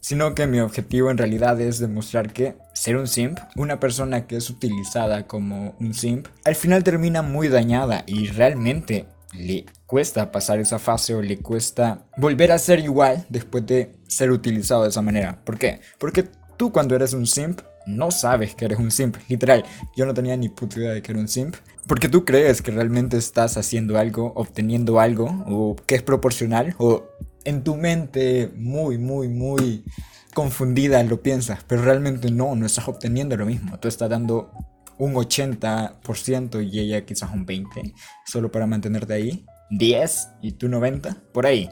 Sino 0.00 0.34
que 0.34 0.46
mi 0.46 0.60
objetivo 0.60 1.10
en 1.10 1.18
realidad 1.18 1.60
es 1.60 1.78
demostrar 1.78 2.32
que 2.32 2.56
ser 2.74 2.96
un 2.96 3.06
simp, 3.06 3.38
una 3.56 3.80
persona 3.80 4.26
que 4.26 4.36
es 4.36 4.50
utilizada 4.50 5.26
como 5.26 5.76
un 5.80 5.94
simp, 5.94 6.26
al 6.44 6.54
final 6.54 6.84
termina 6.84 7.22
muy 7.22 7.48
dañada 7.48 8.04
y 8.06 8.26
realmente 8.28 9.06
le 9.32 9.66
cuesta 9.86 10.30
pasar 10.30 10.58
esa 10.58 10.78
fase 10.78 11.14
o 11.14 11.22
le 11.22 11.38
cuesta 11.38 12.06
volver 12.16 12.52
a 12.52 12.58
ser 12.58 12.80
igual 12.80 13.26
después 13.28 13.66
de 13.66 13.92
ser 14.06 14.30
utilizado 14.30 14.84
de 14.84 14.90
esa 14.90 15.02
manera. 15.02 15.42
¿Por 15.44 15.58
qué? 15.58 15.80
Porque 15.98 16.24
tú 16.56 16.72
cuando 16.72 16.94
eres 16.94 17.14
un 17.14 17.26
simp 17.26 17.60
no 17.86 18.10
sabes 18.10 18.54
que 18.54 18.64
eres 18.64 18.78
un 18.78 18.90
simp. 18.90 19.16
Literal, 19.28 19.64
yo 19.96 20.06
no 20.06 20.14
tenía 20.14 20.36
ni 20.36 20.48
puta 20.48 20.78
idea 20.78 20.92
de 20.92 21.02
que 21.02 21.12
era 21.12 21.20
un 21.20 21.28
simp. 21.28 21.56
Porque 21.86 22.08
tú 22.08 22.24
crees 22.24 22.62
que 22.62 22.70
realmente 22.70 23.16
estás 23.16 23.56
haciendo 23.56 23.98
algo, 23.98 24.32
obteniendo 24.36 25.00
algo, 25.00 25.26
o 25.46 25.76
que 25.86 25.96
es 25.96 26.02
proporcional, 26.02 26.74
o 26.78 27.04
en 27.44 27.62
tu 27.62 27.76
mente 27.76 28.50
muy, 28.56 28.96
muy, 28.96 29.28
muy 29.28 29.84
confundida 30.32 31.02
lo 31.04 31.22
piensas, 31.22 31.60
pero 31.66 31.82
realmente 31.82 32.30
no, 32.30 32.56
no 32.56 32.66
estás 32.66 32.88
obteniendo 32.88 33.36
lo 33.36 33.46
mismo. 33.46 33.78
Tú 33.78 33.88
estás 33.88 34.10
dando 34.10 34.50
un 34.98 35.14
80% 35.14 36.70
y 36.70 36.80
ella 36.80 37.04
quizás 37.04 37.30
un 37.32 37.46
20%, 37.46 37.94
solo 38.26 38.50
para 38.50 38.66
mantenerte 38.66 39.14
ahí. 39.14 39.46
10 39.70 40.28
y 40.42 40.52
tú 40.52 40.68
90, 40.68 41.16
por 41.32 41.46
ahí. 41.46 41.70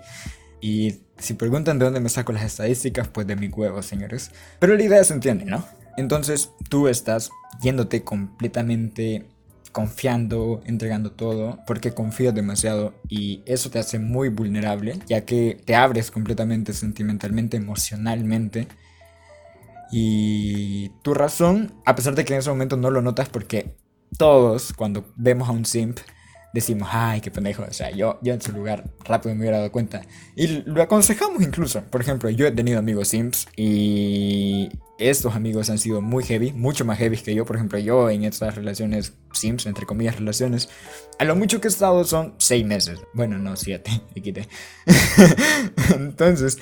Y 0.60 1.00
si 1.18 1.34
preguntan 1.34 1.78
de 1.78 1.84
dónde 1.84 2.00
me 2.00 2.08
saco 2.08 2.32
las 2.32 2.44
estadísticas, 2.44 3.08
pues 3.08 3.26
de 3.26 3.36
mi 3.36 3.48
huevo, 3.48 3.82
señores. 3.82 4.30
Pero 4.58 4.76
la 4.76 4.82
idea 4.82 5.04
se 5.04 5.14
entiende, 5.14 5.44
¿no? 5.44 5.64
Entonces 5.96 6.52
tú 6.68 6.88
estás 6.88 7.30
yéndote 7.62 8.02
completamente 8.02 9.28
confiando, 9.72 10.62
entregando 10.66 11.12
todo, 11.12 11.58
porque 11.66 11.94
confías 11.94 12.34
demasiado 12.34 12.94
y 13.08 13.42
eso 13.46 13.70
te 13.70 13.78
hace 13.78 13.98
muy 13.98 14.28
vulnerable, 14.28 14.98
ya 15.06 15.24
que 15.24 15.60
te 15.64 15.74
abres 15.74 16.10
completamente 16.10 16.74
sentimentalmente, 16.74 17.56
emocionalmente. 17.56 18.68
Y 19.90 20.90
tu 21.02 21.14
razón, 21.14 21.74
a 21.84 21.94
pesar 21.94 22.14
de 22.14 22.24
que 22.24 22.34
en 22.34 22.40
ese 22.40 22.50
momento 22.50 22.76
no 22.76 22.90
lo 22.90 23.02
notas, 23.02 23.28
porque 23.28 23.76
todos 24.18 24.72
cuando 24.74 25.12
vemos 25.16 25.48
a 25.48 25.52
un 25.52 25.64
simp, 25.64 25.98
decimos, 26.52 26.88
ay, 26.92 27.20
qué 27.20 27.30
pendejo. 27.30 27.64
O 27.68 27.72
sea, 27.72 27.90
yo, 27.90 28.18
yo 28.22 28.34
en 28.34 28.40
su 28.40 28.52
lugar 28.52 28.84
rápido 29.04 29.34
me 29.34 29.40
hubiera 29.40 29.58
dado 29.58 29.72
cuenta. 29.72 30.02
Y 30.36 30.62
lo 30.64 30.82
aconsejamos 30.82 31.42
incluso. 31.42 31.82
Por 31.84 32.00
ejemplo, 32.00 32.30
yo 32.30 32.46
he 32.46 32.52
tenido 32.52 32.78
amigos 32.78 33.08
Sims 33.08 33.48
y 33.56 34.68
estos 34.98 35.34
amigos 35.34 35.70
han 35.70 35.78
sido 35.78 36.00
muy 36.00 36.24
heavy, 36.24 36.52
mucho 36.52 36.84
más 36.84 36.98
heavy 36.98 37.16
que 37.16 37.34
yo. 37.34 37.44
Por 37.44 37.56
ejemplo, 37.56 37.78
yo 37.78 38.10
en 38.10 38.24
estas 38.24 38.54
relaciones 38.54 39.14
Sims, 39.32 39.66
entre 39.66 39.86
comillas, 39.86 40.16
relaciones, 40.16 40.68
a 41.18 41.24
lo 41.24 41.36
mucho 41.36 41.60
que 41.60 41.68
he 41.68 41.70
estado 41.70 42.04
son 42.04 42.34
seis 42.38 42.64
meses. 42.64 43.00
Bueno, 43.14 43.38
no, 43.38 43.56
siete, 43.56 43.90
quité. 44.22 44.48
Entonces, 45.94 46.58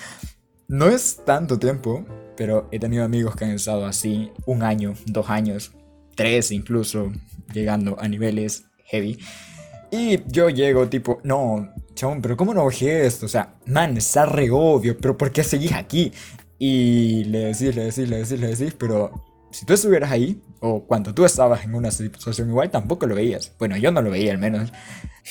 no 0.69 0.89
es 0.89 1.23
tanto 1.25 1.59
tiempo, 1.59 2.07
pero 2.37 2.69
he 2.71 2.79
tenido 2.79 3.05
amigos 3.05 3.35
que 3.37 3.45
han 3.45 3.51
estado 3.51 3.87
así 3.87 4.31
un 4.47 4.63
año, 4.63 4.95
dos 5.07 5.29
años, 5.29 5.73
tres 6.15 6.53
incluso, 6.53 7.13
llegando 7.53 7.97
a 8.01 8.09
niveles 8.09 8.65
heavy. 8.85 9.19
Y 9.93 10.23
yo 10.27 10.51
llego 10.51 10.89
tipo, 10.89 11.21
no, 11.25 11.69
chabón, 11.95 12.23
pero 12.23 12.37
¿cómo 12.37 12.55
no 12.55 12.65
bajé 12.65 13.07
esto? 13.07 13.27
O 13.27 13.29
sea, 13.29 13.55
man, 13.67 13.97
está 13.97 14.27
re 14.27 14.49
pero 15.01 15.17
¿por 15.17 15.33
qué 15.33 15.43
seguís 15.43 15.73
aquí? 15.73 16.13
y 16.63 17.25
le 17.25 17.47
decís, 17.47 17.75
le 17.75 17.85
decís, 17.85 18.09
le 18.09 18.19
decís, 18.19 18.39
le 18.39 18.47
decís, 18.49 18.75
pero 18.79 19.11
si 19.51 19.65
tú 19.65 19.73
estuvieras 19.73 20.13
ahí, 20.13 20.43
o 20.61 20.85
cuando 20.85 21.15
tú 21.15 21.25
estabas 21.25 21.65
en 21.65 21.75
una 21.75 21.91
situación 21.91 22.51
igual, 22.51 22.71
tampoco 22.71 23.07
lo 23.07 23.15
veías. 23.15 23.51
Bueno, 23.59 23.79
yo 23.79 23.91
no 23.91 24.03
lo 24.03 24.11
veía 24.11 24.33
al 24.33 24.39
menos. 24.39 24.71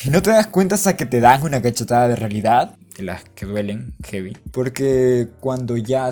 Y 0.04 0.10
no 0.10 0.24
te 0.24 0.32
das 0.32 0.48
cuenta 0.48 0.74
hasta 0.74 0.98
que 0.98 1.06
te 1.06 1.20
dan 1.20 1.44
una 1.44 1.62
cachetada 1.62 2.08
de 2.08 2.16
realidad, 2.16 2.79
de 3.00 3.06
las 3.06 3.24
que 3.24 3.46
duelen 3.46 3.94
heavy. 4.04 4.38
Porque 4.52 5.30
cuando 5.40 5.78
ya 5.78 6.10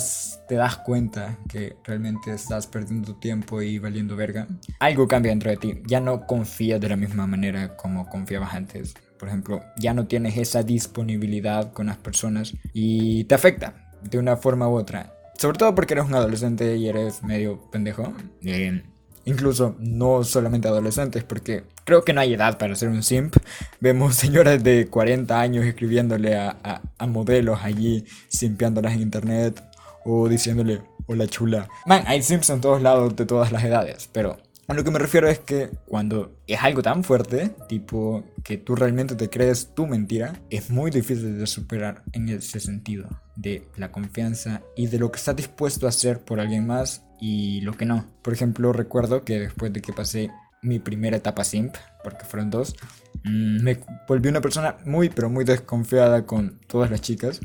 te 0.47 0.55
das 0.55 0.77
cuenta 0.77 1.37
que 1.49 1.75
realmente 1.83 2.33
estás 2.33 2.67
perdiendo 2.67 3.15
tiempo 3.15 3.61
y 3.61 3.77
valiendo 3.77 4.15
verga, 4.15 4.47
algo 4.79 5.07
cambia 5.07 5.31
dentro 5.31 5.51
de 5.51 5.57
ti. 5.57 5.81
Ya 5.85 5.99
no 5.99 6.25
confías 6.25 6.79
de 6.79 6.89
la 6.89 6.95
misma 6.95 7.27
manera 7.27 7.75
como 7.75 8.07
confiabas 8.07 8.53
antes. 8.53 8.93
Por 9.19 9.27
ejemplo, 9.29 9.63
ya 9.77 9.93
no 9.93 10.07
tienes 10.07 10.37
esa 10.37 10.63
disponibilidad 10.63 11.73
con 11.73 11.87
las 11.87 11.97
personas 11.97 12.53
y 12.73 13.25
te 13.25 13.35
afecta 13.35 13.91
de 14.01 14.17
una 14.17 14.37
forma 14.37 14.69
u 14.69 14.75
otra. 14.75 15.13
Sobre 15.37 15.57
todo 15.57 15.75
porque 15.75 15.93
eres 15.93 16.05
un 16.05 16.15
adolescente 16.15 16.77
y 16.77 16.87
eres 16.87 17.23
medio 17.23 17.69
pendejo. 17.69 18.13
Eh, 18.43 18.83
incluso 19.25 19.75
no 19.79 20.23
solamente 20.23 20.67
adolescentes, 20.67 21.23
porque 21.23 21.63
creo 21.87 22.03
que 22.03 22.11
no 22.11 22.19
hay 22.19 22.33
edad 22.33 22.57
para 22.57 22.75
ser 22.75 22.89
un 22.89 23.01
simp. 23.01 23.37
Vemos 23.79 24.15
señoras 24.15 24.61
de 24.61 24.87
40 24.87 25.39
años 25.39 25.65
escribiéndole 25.65 26.35
a, 26.35 26.81
modelos 27.07 27.59
allí, 27.63 28.03
simpeándolas 28.27 28.93
en 28.93 29.01
internet 29.01 29.63
o 30.03 30.27
diciéndole, 30.27 30.81
hola 31.07 31.27
chula. 31.27 31.69
Man, 31.85 32.03
hay 32.05 32.21
simps 32.21 32.49
en 32.49 32.59
todos 32.59 32.81
lados 32.81 33.15
de 33.15 33.25
todas 33.25 33.53
las 33.53 33.63
edades, 33.63 34.09
pero 34.11 34.37
a 34.67 34.73
lo 34.73 34.83
que 34.83 34.91
me 34.91 34.99
refiero 34.99 35.29
es 35.29 35.39
que 35.39 35.69
cuando 35.87 36.35
es 36.45 36.61
algo 36.61 36.81
tan 36.81 37.05
fuerte, 37.05 37.51
tipo 37.69 38.25
que 38.43 38.57
tú 38.57 38.75
realmente 38.75 39.15
te 39.15 39.29
crees 39.29 39.73
tu 39.73 39.87
mentira, 39.87 40.41
es 40.49 40.69
muy 40.69 40.91
difícil 40.91 41.39
de 41.39 41.47
superar 41.47 42.03
en 42.11 42.27
ese 42.27 42.59
sentido, 42.59 43.07
de 43.37 43.65
la 43.77 43.93
confianza 43.93 44.61
y 44.75 44.87
de 44.87 44.99
lo 44.99 45.09
que 45.09 45.19
estás 45.19 45.37
dispuesto 45.37 45.85
a 45.85 45.89
hacer 45.89 46.19
por 46.19 46.41
alguien 46.41 46.67
más 46.67 47.03
y 47.21 47.61
lo 47.61 47.77
que 47.77 47.85
no. 47.85 48.05
Por 48.21 48.33
ejemplo, 48.33 48.73
recuerdo 48.73 49.23
que 49.23 49.39
después 49.39 49.71
de 49.71 49.81
que 49.81 49.93
pasé 49.93 50.29
mi 50.67 50.79
primera 50.79 51.17
etapa 51.17 51.43
simp, 51.43 51.75
porque 52.03 52.25
fueron 52.25 52.49
dos, 52.49 52.75
mm, 53.23 53.63
me 53.63 53.79
volví 54.07 54.29
una 54.29 54.41
persona 54.41 54.77
muy, 54.85 55.09
pero 55.09 55.29
muy 55.29 55.45
desconfiada 55.45 56.25
con 56.25 56.59
todas 56.67 56.91
las 56.91 57.01
chicas. 57.01 57.41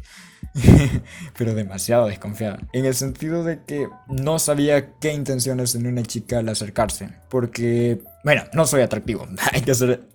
pero 1.39 1.55
demasiado 1.55 2.07
desconfiada. 2.07 2.59
En 2.73 2.85
el 2.85 2.95
sentido 2.95 3.45
de 3.45 3.61
que 3.65 3.89
no 4.09 4.39
sabía 4.39 4.93
qué 5.01 5.13
intenciones 5.13 5.73
tenía 5.73 5.91
una 5.91 6.03
chica 6.03 6.39
al 6.39 6.49
acercarse. 6.49 7.11
Porque, 7.29 8.03
bueno, 8.25 8.43
no 8.53 8.67
soy 8.67 8.83
atractivo. 8.83 9.27
Hay 9.53 9.63
que 9.63 9.75
ser 9.75 10.09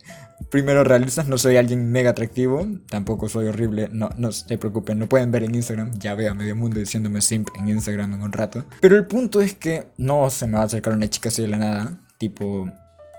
primero 0.50 0.84
realistas. 0.84 1.28
No 1.28 1.38
soy 1.38 1.58
alguien 1.58 1.92
mega 1.92 2.12
atractivo. 2.12 2.68
Tampoco 2.90 3.30
soy 3.30 3.48
horrible. 3.48 3.90
No, 3.92 4.10
no 4.18 4.32
se 4.32 4.58
preocupen. 4.58 5.00
No 5.00 5.10
pueden 5.10 5.32
ver 5.32 5.44
en 5.44 5.56
Instagram. 5.56 5.98
Ya 5.98 6.16
veo 6.16 6.32
a 6.32 6.36
medio 6.36 6.56
mundo 6.56 6.80
diciéndome 6.80 7.22
siempre 7.22 7.54
en 7.60 7.70
Instagram 7.70 8.14
en 8.14 8.22
un 8.22 8.32
rato. 8.32 8.66
Pero 8.82 8.96
el 8.96 9.06
punto 9.06 9.42
es 9.42 9.56
que 9.56 9.88
no 9.98 10.30
se 10.30 10.48
me 10.48 10.54
va 10.54 10.62
a 10.62 10.66
acercar 10.66 10.94
una 10.94 11.10
chica 11.10 11.30
así 11.30 11.42
de 11.42 11.48
la 11.48 11.58
nada. 11.58 11.98
Tipo, 12.18 12.72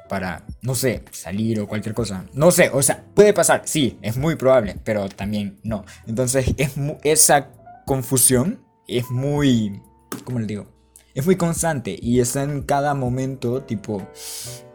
para, 0.08 0.44
no 0.62 0.74
sé, 0.74 1.04
salir 1.12 1.60
o 1.60 1.68
cualquier 1.68 1.94
cosa. 1.94 2.24
No 2.32 2.50
sé, 2.50 2.70
o 2.72 2.82
sea, 2.82 3.04
puede 3.14 3.32
pasar, 3.32 3.62
sí, 3.64 3.98
es 4.02 4.16
muy 4.16 4.36
probable, 4.36 4.76
pero 4.84 5.08
también 5.08 5.58
no. 5.62 5.84
Entonces, 6.06 6.54
es 6.56 6.72
esa 7.04 7.50
confusión 7.86 8.60
es 8.88 9.10
muy, 9.10 9.80
¿cómo 10.24 10.40
le 10.40 10.46
digo? 10.46 10.66
Es 11.14 11.26
muy 11.26 11.36
constante 11.36 11.96
y 12.00 12.20
está 12.20 12.42
en 12.42 12.62
cada 12.62 12.94
momento, 12.94 13.62
tipo, 13.62 14.08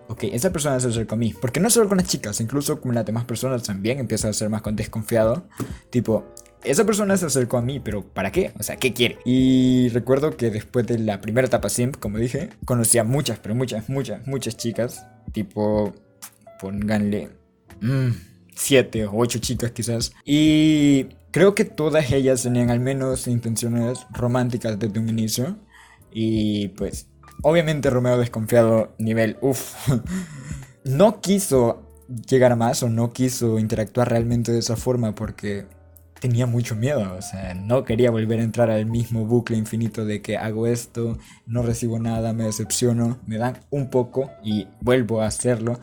ok, 0.07 0.23
esa 0.25 0.51
persona 0.51 0.79
se 0.79 0.87
acerca 0.89 1.15
a 1.15 1.17
mí. 1.17 1.33
Porque 1.39 1.59
no 1.59 1.69
solo 1.69 1.89
con 1.89 1.97
las 1.97 2.07
chicas, 2.07 2.39
incluso 2.39 2.79
con 2.79 2.93
las 2.93 3.05
demás 3.05 3.25
personas 3.25 3.63
también 3.63 3.99
empieza 3.99 4.29
a 4.29 4.33
ser 4.33 4.49
más 4.49 4.61
desconfiado. 4.73 5.47
Tipo, 5.89 6.25
esa 6.63 6.85
persona 6.85 7.17
se 7.17 7.25
acercó 7.25 7.57
a 7.57 7.61
mí, 7.61 7.79
pero 7.79 8.03
¿para 8.03 8.31
qué? 8.31 8.53
O 8.59 8.63
sea, 8.63 8.77
¿qué 8.77 8.93
quiere? 8.93 9.19
Y 9.25 9.89
recuerdo 9.89 10.37
que 10.37 10.49
después 10.49 10.85
de 10.87 10.99
la 10.99 11.21
primera 11.21 11.47
etapa 11.47 11.69
simp, 11.69 11.97
como 11.97 12.17
dije, 12.17 12.49
conocí 12.65 12.97
a 12.97 13.03
muchas, 13.03 13.39
pero 13.39 13.55
muchas, 13.55 13.89
muchas, 13.89 14.25
muchas 14.27 14.55
chicas. 14.57 15.05
Tipo, 15.33 15.93
pónganle... 16.59 17.29
Mmm, 17.81 18.11
siete 18.55 19.05
o 19.05 19.17
ocho 19.17 19.39
chicas 19.39 19.71
quizás. 19.71 20.13
Y 20.25 21.07
creo 21.31 21.55
que 21.55 21.65
todas 21.65 22.11
ellas 22.11 22.43
tenían 22.43 22.69
al 22.69 22.79
menos 22.79 23.27
intenciones 23.27 24.05
románticas 24.11 24.79
desde 24.79 24.99
un 24.99 25.09
inicio. 25.09 25.57
Y 26.11 26.69
pues, 26.69 27.07
obviamente 27.41 27.89
Romeo 27.89 28.17
desconfiado 28.17 28.93
nivel, 28.99 29.37
uff, 29.41 29.89
no 30.83 31.21
quiso 31.21 31.89
llegar 32.27 32.51
a 32.51 32.55
más 32.55 32.83
o 32.83 32.89
no 32.89 33.11
quiso 33.11 33.59
interactuar 33.59 34.09
realmente 34.09 34.51
de 34.51 34.59
esa 34.59 34.75
forma 34.75 35.15
porque 35.15 35.65
tenía 36.23 36.45
mucho 36.45 36.77
miedo, 36.77 37.17
o 37.17 37.21
sea, 37.21 37.53
no 37.53 37.83
quería 37.83 38.09
volver 38.09 38.39
a 38.39 38.43
entrar 38.43 38.71
al 38.71 38.85
mismo 38.85 39.25
bucle 39.25 39.57
infinito 39.57 40.05
de 40.05 40.21
que 40.21 40.37
hago 40.37 40.67
esto, 40.67 41.17
no 41.45 41.63
recibo 41.63 41.99
nada, 41.99 42.31
me 42.31 42.45
decepciono, 42.45 43.19
me 43.27 43.37
dan 43.37 43.59
un 43.71 43.89
poco 43.89 44.31
y 44.41 44.69
vuelvo 44.79 45.21
a 45.21 45.27
hacerlo 45.27 45.81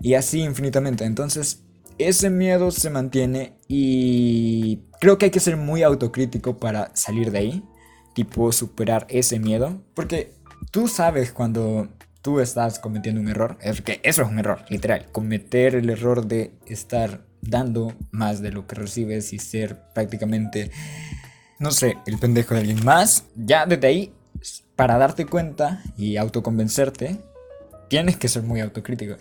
y 0.00 0.14
así 0.14 0.40
infinitamente. 0.40 1.04
Entonces, 1.04 1.64
ese 1.98 2.30
miedo 2.30 2.70
se 2.70 2.88
mantiene 2.88 3.52
y 3.68 4.80
creo 4.98 5.18
que 5.18 5.26
hay 5.26 5.30
que 5.30 5.40
ser 5.40 5.58
muy 5.58 5.82
autocrítico 5.82 6.56
para 6.56 6.90
salir 6.94 7.30
de 7.30 7.38
ahí, 7.40 7.64
tipo 8.14 8.50
superar 8.50 9.06
ese 9.10 9.38
miedo, 9.38 9.82
porque 9.92 10.32
tú 10.70 10.88
sabes 10.88 11.32
cuando 11.32 11.88
tú 12.22 12.40
estás 12.40 12.78
cometiendo 12.78 13.20
un 13.20 13.28
error, 13.28 13.58
es 13.60 13.82
que 13.82 14.00
eso 14.04 14.22
es 14.22 14.28
un 14.30 14.38
error, 14.38 14.64
literal, 14.70 15.08
cometer 15.12 15.74
el 15.74 15.90
error 15.90 16.26
de 16.26 16.54
estar 16.64 17.26
dando 17.42 17.92
más 18.10 18.40
de 18.40 18.52
lo 18.52 18.66
que 18.66 18.76
recibes 18.76 19.32
y 19.32 19.38
ser 19.38 19.78
prácticamente, 19.92 20.70
no 21.58 21.70
sé, 21.70 21.98
el 22.06 22.18
pendejo 22.18 22.54
de 22.54 22.60
alguien 22.60 22.84
más, 22.84 23.24
ya 23.36 23.66
desde 23.66 23.86
ahí, 23.86 24.12
para 24.76 24.96
darte 24.96 25.26
cuenta 25.26 25.82
y 25.96 26.16
autoconvencerte, 26.16 27.20
tienes 27.88 28.16
que 28.16 28.28
ser 28.28 28.42
muy 28.42 28.60
autocrítico. 28.60 29.16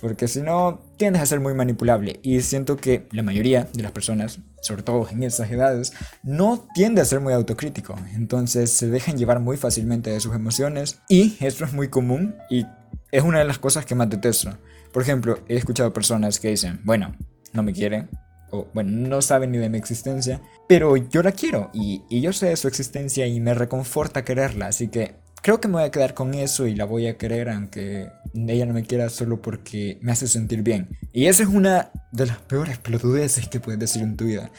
Porque 0.00 0.28
si 0.28 0.42
no, 0.42 0.82
tiendes 0.98 1.22
a 1.22 1.26
ser 1.26 1.40
muy 1.40 1.54
manipulable. 1.54 2.20
Y 2.22 2.40
siento 2.42 2.76
que 2.76 3.08
la 3.10 3.22
mayoría 3.22 3.68
de 3.72 3.82
las 3.82 3.92
personas, 3.92 4.40
sobre 4.60 4.82
todo 4.82 5.08
en 5.08 5.22
esas 5.22 5.50
edades, 5.50 5.94
no 6.22 6.68
tiende 6.74 7.00
a 7.00 7.06
ser 7.06 7.20
muy 7.20 7.32
autocrítico. 7.32 7.96
Entonces 8.14 8.70
se 8.70 8.90
dejan 8.90 9.16
llevar 9.16 9.40
muy 9.40 9.56
fácilmente 9.56 10.10
de 10.10 10.20
sus 10.20 10.34
emociones. 10.34 10.98
Y 11.08 11.38
esto 11.40 11.64
es 11.64 11.72
muy 11.72 11.88
común 11.88 12.36
y 12.50 12.66
es 13.12 13.22
una 13.22 13.38
de 13.38 13.46
las 13.46 13.58
cosas 13.58 13.86
que 13.86 13.94
más 13.94 14.10
detesto. 14.10 14.58
Por 14.92 15.02
ejemplo, 15.02 15.38
he 15.48 15.56
escuchado 15.56 15.94
personas 15.94 16.38
que 16.38 16.50
dicen, 16.50 16.80
bueno, 16.84 17.14
no 17.54 17.62
me 17.62 17.72
quiere, 17.72 18.08
o 18.50 18.68
bueno, 18.74 18.90
no 19.08 19.22
sabe 19.22 19.46
ni 19.46 19.58
de 19.58 19.70
mi 19.70 19.78
existencia, 19.78 20.42
pero 20.68 20.96
yo 20.96 21.22
la 21.22 21.32
quiero 21.32 21.70
y, 21.72 22.02
y 22.10 22.20
yo 22.20 22.32
sé 22.32 22.46
de 22.46 22.56
su 22.56 22.68
existencia 22.68 23.26
y 23.26 23.40
me 23.40 23.54
reconforta 23.54 24.24
quererla, 24.24 24.66
así 24.66 24.88
que 24.88 25.16
creo 25.44 25.60
que 25.60 25.68
me 25.68 25.74
voy 25.74 25.84
a 25.84 25.90
quedar 25.90 26.14
con 26.14 26.34
eso 26.34 26.66
y 26.66 26.74
la 26.74 26.84
voy 26.84 27.06
a 27.06 27.18
querer 27.18 27.50
aunque 27.50 28.08
ella 28.34 28.66
no 28.66 28.74
me 28.74 28.82
quiera 28.82 29.10
solo 29.10 29.40
porque 29.42 29.98
me 30.00 30.10
hace 30.10 30.26
sentir 30.26 30.62
bien. 30.62 30.88
Y 31.12 31.26
esa 31.26 31.42
es 31.42 31.48
una 31.48 31.90
de 32.12 32.26
las 32.26 32.38
peores 32.38 32.78
pelotudeces 32.78 33.48
que 33.48 33.60
puedes 33.60 33.78
decir 33.78 34.02
en 34.02 34.16
tu 34.16 34.24
vida, 34.24 34.50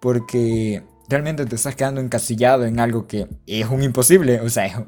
porque 0.00 0.82
realmente 1.08 1.46
te 1.46 1.54
estás 1.54 1.76
quedando 1.76 2.00
encasillado 2.00 2.66
en 2.66 2.80
algo 2.80 3.06
que 3.06 3.28
es 3.46 3.66
un 3.68 3.82
imposible, 3.82 4.40
o 4.40 4.50
sea, 4.50 4.86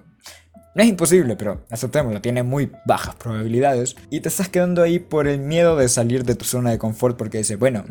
no 0.77 0.83
es 0.83 0.91
imposible, 0.91 1.37
pero 1.37 1.65
aceptémoslo, 1.71 2.21
tiene 2.21 2.43
muy 2.43 2.71
bajas 2.85 3.15
probabilidades. 3.15 3.97
Y 4.11 4.21
te 4.21 4.29
estás 4.29 4.51
quedando 4.51 4.83
ahí 4.83 4.99
por 4.99 5.27
el 5.27 5.41
miedo 5.41 5.75
de 5.75 5.89
salir 5.89 6.23
de 6.23 6.35
tu 6.35 6.45
zona 6.45 6.71
de 6.71 6.77
confort 6.77 7.17
porque 7.17 7.39
dices, 7.39 7.59
bueno, 7.59 7.87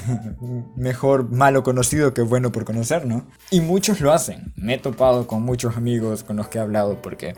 mejor 0.76 1.32
malo 1.32 1.64
conocido 1.64 2.14
que 2.14 2.22
bueno 2.22 2.52
por 2.52 2.64
conocer, 2.64 3.04
¿no? 3.04 3.26
Y 3.50 3.60
muchos 3.60 4.00
lo 4.00 4.12
hacen. 4.12 4.52
Me 4.54 4.74
he 4.74 4.78
topado 4.78 5.26
con 5.26 5.42
muchos 5.42 5.76
amigos 5.76 6.22
con 6.22 6.36
los 6.36 6.46
que 6.46 6.58
he 6.58 6.60
hablado 6.60 7.02
porque... 7.02 7.34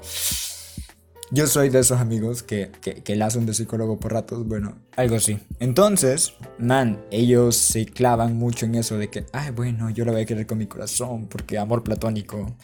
Yo 1.33 1.47
soy 1.47 1.71
de 1.71 1.81
esos 1.81 1.99
amigos 1.99 2.43
que, 2.43 2.71
que, 2.83 3.03
que 3.03 3.17
la 3.17 3.27
hacen 3.27 3.47
de 3.47 3.55
psicólogo 3.55 3.99
por 3.99 4.13
ratos, 4.13 4.47
bueno, 4.47 4.77
algo 4.95 5.17
así. 5.17 5.41
Entonces, 5.59 6.35
man, 6.59 7.03
ellos 7.11 7.57
se 7.57 7.87
clavan 7.87 8.37
mucho 8.37 8.67
en 8.67 8.77
eso 8.77 8.97
de 8.97 9.09
que, 9.09 9.25
ay, 9.33 9.51
bueno, 9.51 9.89
yo 9.91 10.05
la 10.05 10.13
voy 10.13 10.21
a 10.21 10.27
querer 10.27 10.47
con 10.47 10.59
mi 10.59 10.67
corazón 10.67 11.29
porque 11.29 11.59
amor 11.59 11.83
platónico. 11.83 12.55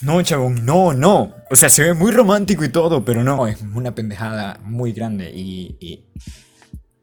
No, 0.00 0.22
chabón, 0.22 0.64
no, 0.64 0.94
no. 0.94 1.34
O 1.50 1.56
sea, 1.56 1.68
se 1.68 1.82
ve 1.82 1.94
muy 1.94 2.12
romántico 2.12 2.64
y 2.64 2.68
todo, 2.68 3.04
pero 3.04 3.24
no, 3.24 3.46
es 3.46 3.60
una 3.62 3.94
pendejada 3.94 4.60
muy 4.64 4.92
grande 4.92 5.30
y... 5.30 6.04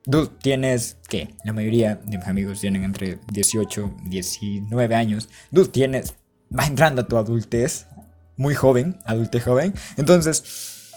Tú 0.09 0.27
tienes, 0.27 0.97
¿qué? 1.09 1.33
La 1.43 1.51
mayoría 1.51 1.95
de 1.95 2.19
mis 2.19 2.27
amigos 2.27 2.59
tienen 2.61 2.83
entre 2.83 3.17
18 3.31 3.95
y 4.05 4.09
19 4.09 4.93
años. 4.93 5.29
Tú 5.51 5.65
tienes, 5.65 6.13
vas 6.51 6.67
entrando 6.67 7.01
a 7.01 7.07
tu 7.07 7.17
adultez, 7.17 7.87
muy 8.37 8.53
joven, 8.53 8.99
adultez 9.05 9.43
joven. 9.43 9.73
Entonces, 9.97 10.91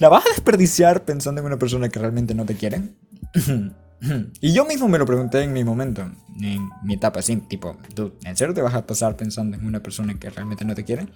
¿la 0.00 0.08
vas 0.08 0.26
a 0.26 0.30
desperdiciar 0.30 1.04
pensando 1.04 1.40
en 1.40 1.46
una 1.46 1.60
persona 1.60 1.88
que 1.88 2.00
realmente 2.00 2.34
no 2.34 2.44
te 2.44 2.56
quiere? 2.56 2.82
Y 4.40 4.52
yo 4.52 4.64
mismo 4.64 4.88
me 4.88 4.98
lo 4.98 5.06
pregunté 5.06 5.42
en 5.42 5.52
mi 5.52 5.64
momento, 5.64 6.02
en 6.40 6.68
mi 6.82 6.94
etapa 6.94 7.20
así, 7.20 7.36
tipo, 7.36 7.76
¿tú 7.94 8.14
en 8.24 8.36
serio 8.36 8.54
te 8.54 8.62
vas 8.62 8.74
a 8.74 8.86
pasar 8.86 9.16
pensando 9.16 9.56
en 9.56 9.66
una 9.66 9.80
persona 9.80 10.14
que 10.18 10.30
realmente 10.30 10.64
no 10.64 10.74
te 10.74 10.84
quiere? 10.84 11.06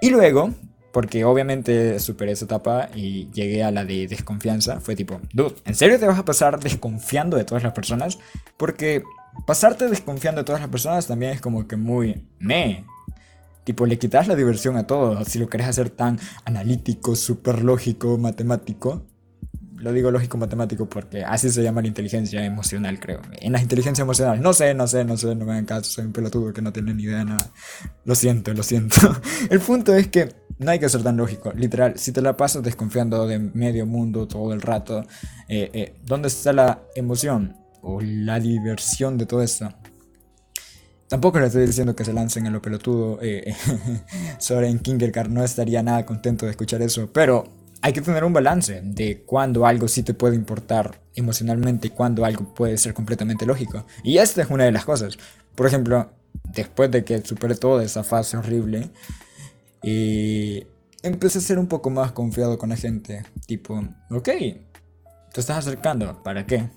Y 0.00 0.10
luego, 0.10 0.50
porque 0.92 1.24
obviamente 1.24 1.98
superé 1.98 2.32
esa 2.32 2.44
etapa 2.44 2.90
y 2.94 3.30
llegué 3.32 3.64
a 3.64 3.70
la 3.70 3.84
de 3.84 4.06
desconfianza, 4.06 4.80
fue 4.80 4.94
tipo, 4.96 5.20
dude, 5.32 5.54
¿en 5.64 5.74
serio 5.74 5.98
te 5.98 6.06
vas 6.06 6.18
a 6.18 6.24
pasar 6.24 6.60
desconfiando 6.60 7.36
de 7.36 7.44
todas 7.44 7.62
las 7.62 7.72
personas? 7.72 8.18
Porque 8.56 9.02
pasarte 9.46 9.88
desconfiando 9.88 10.40
de 10.40 10.44
todas 10.44 10.60
las 10.60 10.70
personas 10.70 11.06
también 11.06 11.32
es 11.32 11.40
como 11.40 11.66
que 11.66 11.76
muy 11.76 12.28
me. 12.38 12.84
Tipo, 13.64 13.86
le 13.86 13.98
quitas 13.98 14.28
la 14.28 14.36
diversión 14.36 14.76
a 14.76 14.86
todo. 14.86 15.24
Si 15.24 15.38
lo 15.38 15.48
querés 15.48 15.68
hacer 15.68 15.88
tan 15.88 16.18
analítico, 16.44 17.16
súper 17.16 17.64
lógico, 17.64 18.18
matemático. 18.18 19.06
Lo 19.84 19.92
digo 19.92 20.10
lógico 20.10 20.38
matemático 20.38 20.88
porque 20.88 21.24
así 21.24 21.50
se 21.50 21.62
llama 21.62 21.82
la 21.82 21.88
inteligencia 21.88 22.42
emocional, 22.42 22.98
creo. 22.98 23.20
En 23.38 23.52
la 23.52 23.60
inteligencia 23.60 24.00
emocional, 24.00 24.40
no 24.40 24.54
sé, 24.54 24.72
no 24.72 24.86
sé, 24.86 25.04
no 25.04 25.18
sé, 25.18 25.34
no 25.34 25.44
me 25.44 25.52
hagan 25.52 25.66
caso, 25.66 25.90
soy 25.90 26.06
un 26.06 26.12
pelotudo 26.14 26.54
que 26.54 26.62
no 26.62 26.72
tiene 26.72 26.94
ni 26.94 27.02
idea 27.02 27.18
de 27.18 27.26
nada. 27.26 27.50
Lo 28.06 28.14
siento, 28.14 28.54
lo 28.54 28.62
siento. 28.62 28.96
El 29.50 29.60
punto 29.60 29.94
es 29.94 30.08
que 30.08 30.36
no 30.58 30.70
hay 30.70 30.78
que 30.78 30.88
ser 30.88 31.02
tan 31.02 31.18
lógico. 31.18 31.52
Literal, 31.52 31.98
si 31.98 32.12
te 32.12 32.22
la 32.22 32.34
pasas 32.34 32.62
desconfiando 32.62 33.26
de 33.26 33.38
medio 33.38 33.84
mundo 33.84 34.26
todo 34.26 34.54
el 34.54 34.62
rato, 34.62 35.02
eh, 35.50 35.68
eh, 35.74 35.94
¿dónde 36.06 36.28
está 36.28 36.54
la 36.54 36.80
emoción 36.94 37.54
o 37.82 38.00
la 38.00 38.40
diversión 38.40 39.18
de 39.18 39.26
todo 39.26 39.42
esto? 39.42 39.68
Tampoco 41.08 41.40
le 41.40 41.48
estoy 41.48 41.66
diciendo 41.66 41.94
que 41.94 42.06
se 42.06 42.14
lancen 42.14 42.46
en 42.46 42.54
lo 42.54 42.62
pelotudo. 42.62 43.18
Eh, 43.20 43.54
Soren 44.38 44.78
Kingergar 44.78 45.28
no 45.28 45.44
estaría 45.44 45.82
nada 45.82 46.06
contento 46.06 46.46
de 46.46 46.52
escuchar 46.52 46.80
eso. 46.80 47.12
Pero 47.12 47.63
hay 47.82 47.92
que 47.92 48.00
tener 48.00 48.24
un 48.24 48.32
balance 48.32 48.80
de 48.82 49.22
cuando 49.22 49.66
algo 49.66 49.88
sí 49.88 50.02
te 50.02 50.14
puede 50.14 50.34
importar 50.34 51.00
emocionalmente 51.14 51.88
y 51.88 51.90
cuando 51.90 52.24
algo 52.24 52.54
puede 52.54 52.78
ser 52.78 52.94
completamente 52.94 53.46
lógico. 53.46 53.86
Y 54.02 54.18
esta 54.18 54.42
es 54.42 54.50
una 54.50 54.64
de 54.64 54.72
las 54.72 54.84
cosas. 54.84 55.18
Por 55.54 55.66
ejemplo, 55.66 56.10
después 56.44 56.90
de 56.90 57.04
que 57.04 57.24
superé 57.24 57.54
toda 57.54 57.84
esa 57.84 58.02
fase 58.02 58.36
horrible, 58.36 58.90
y 59.84 60.66
empecé 61.02 61.38
a 61.38 61.42
ser 61.42 61.58
un 61.58 61.66
poco 61.66 61.90
más 61.90 62.12
confiado 62.12 62.56
con 62.56 62.70
la 62.70 62.76
gente. 62.76 63.22
Tipo, 63.46 63.84
ok, 64.10 64.24
te 64.24 65.40
estás 65.40 65.58
acercando, 65.58 66.22
¿para 66.22 66.46
qué? 66.46 66.70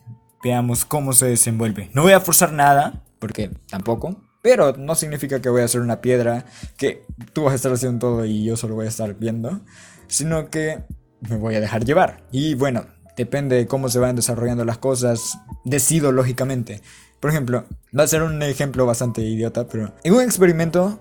Veamos 0.43 0.83
cómo 0.83 1.13
se 1.13 1.27
desenvuelve. 1.27 1.89
No 1.93 2.01
voy 2.01 2.11
a 2.11 2.19
forzar 2.19 2.51
nada, 2.51 3.05
porque 3.19 3.49
tampoco. 3.69 4.21
Pero 4.41 4.73
no 4.73 4.93
significa 4.93 5.41
que 5.41 5.47
voy 5.47 5.61
a 5.61 5.65
hacer 5.65 5.79
una 5.79 6.01
piedra, 6.01 6.45
que 6.75 7.05
tú 7.31 7.43
vas 7.43 7.53
a 7.53 7.55
estar 7.55 7.71
haciendo 7.71 7.99
todo 7.99 8.25
y 8.25 8.43
yo 8.43 8.57
solo 8.57 8.75
voy 8.75 8.85
a 8.85 8.89
estar 8.89 9.13
viendo. 9.15 9.61
Sino 10.07 10.49
que 10.49 10.79
me 11.21 11.35
voy 11.37 11.55
a 11.55 11.61
dejar 11.61 11.85
llevar. 11.85 12.23
Y 12.31 12.53
bueno, 12.55 12.85
depende 13.15 13.55
de 13.55 13.67
cómo 13.67 13.89
se 13.89 13.99
vayan 13.99 14.15
desarrollando 14.15 14.63
las 14.63 14.77
cosas, 14.77 15.39
decido 15.65 16.11
lógicamente. 16.11 16.81
Por 17.19 17.31
ejemplo, 17.31 17.65
va 17.97 18.03
a 18.03 18.07
ser 18.07 18.21
un 18.21 18.41
ejemplo 18.43 18.85
bastante 18.85 19.21
idiota, 19.21 19.67
pero 19.67 19.93
en 20.03 20.13
un 20.13 20.21
experimento 20.21 20.99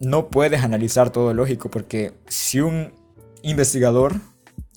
no 0.00 0.28
puedes 0.28 0.62
analizar 0.62 1.10
todo 1.10 1.32
lógico 1.32 1.70
porque 1.70 2.12
si 2.28 2.60
un 2.60 2.92
investigador, 3.42 4.16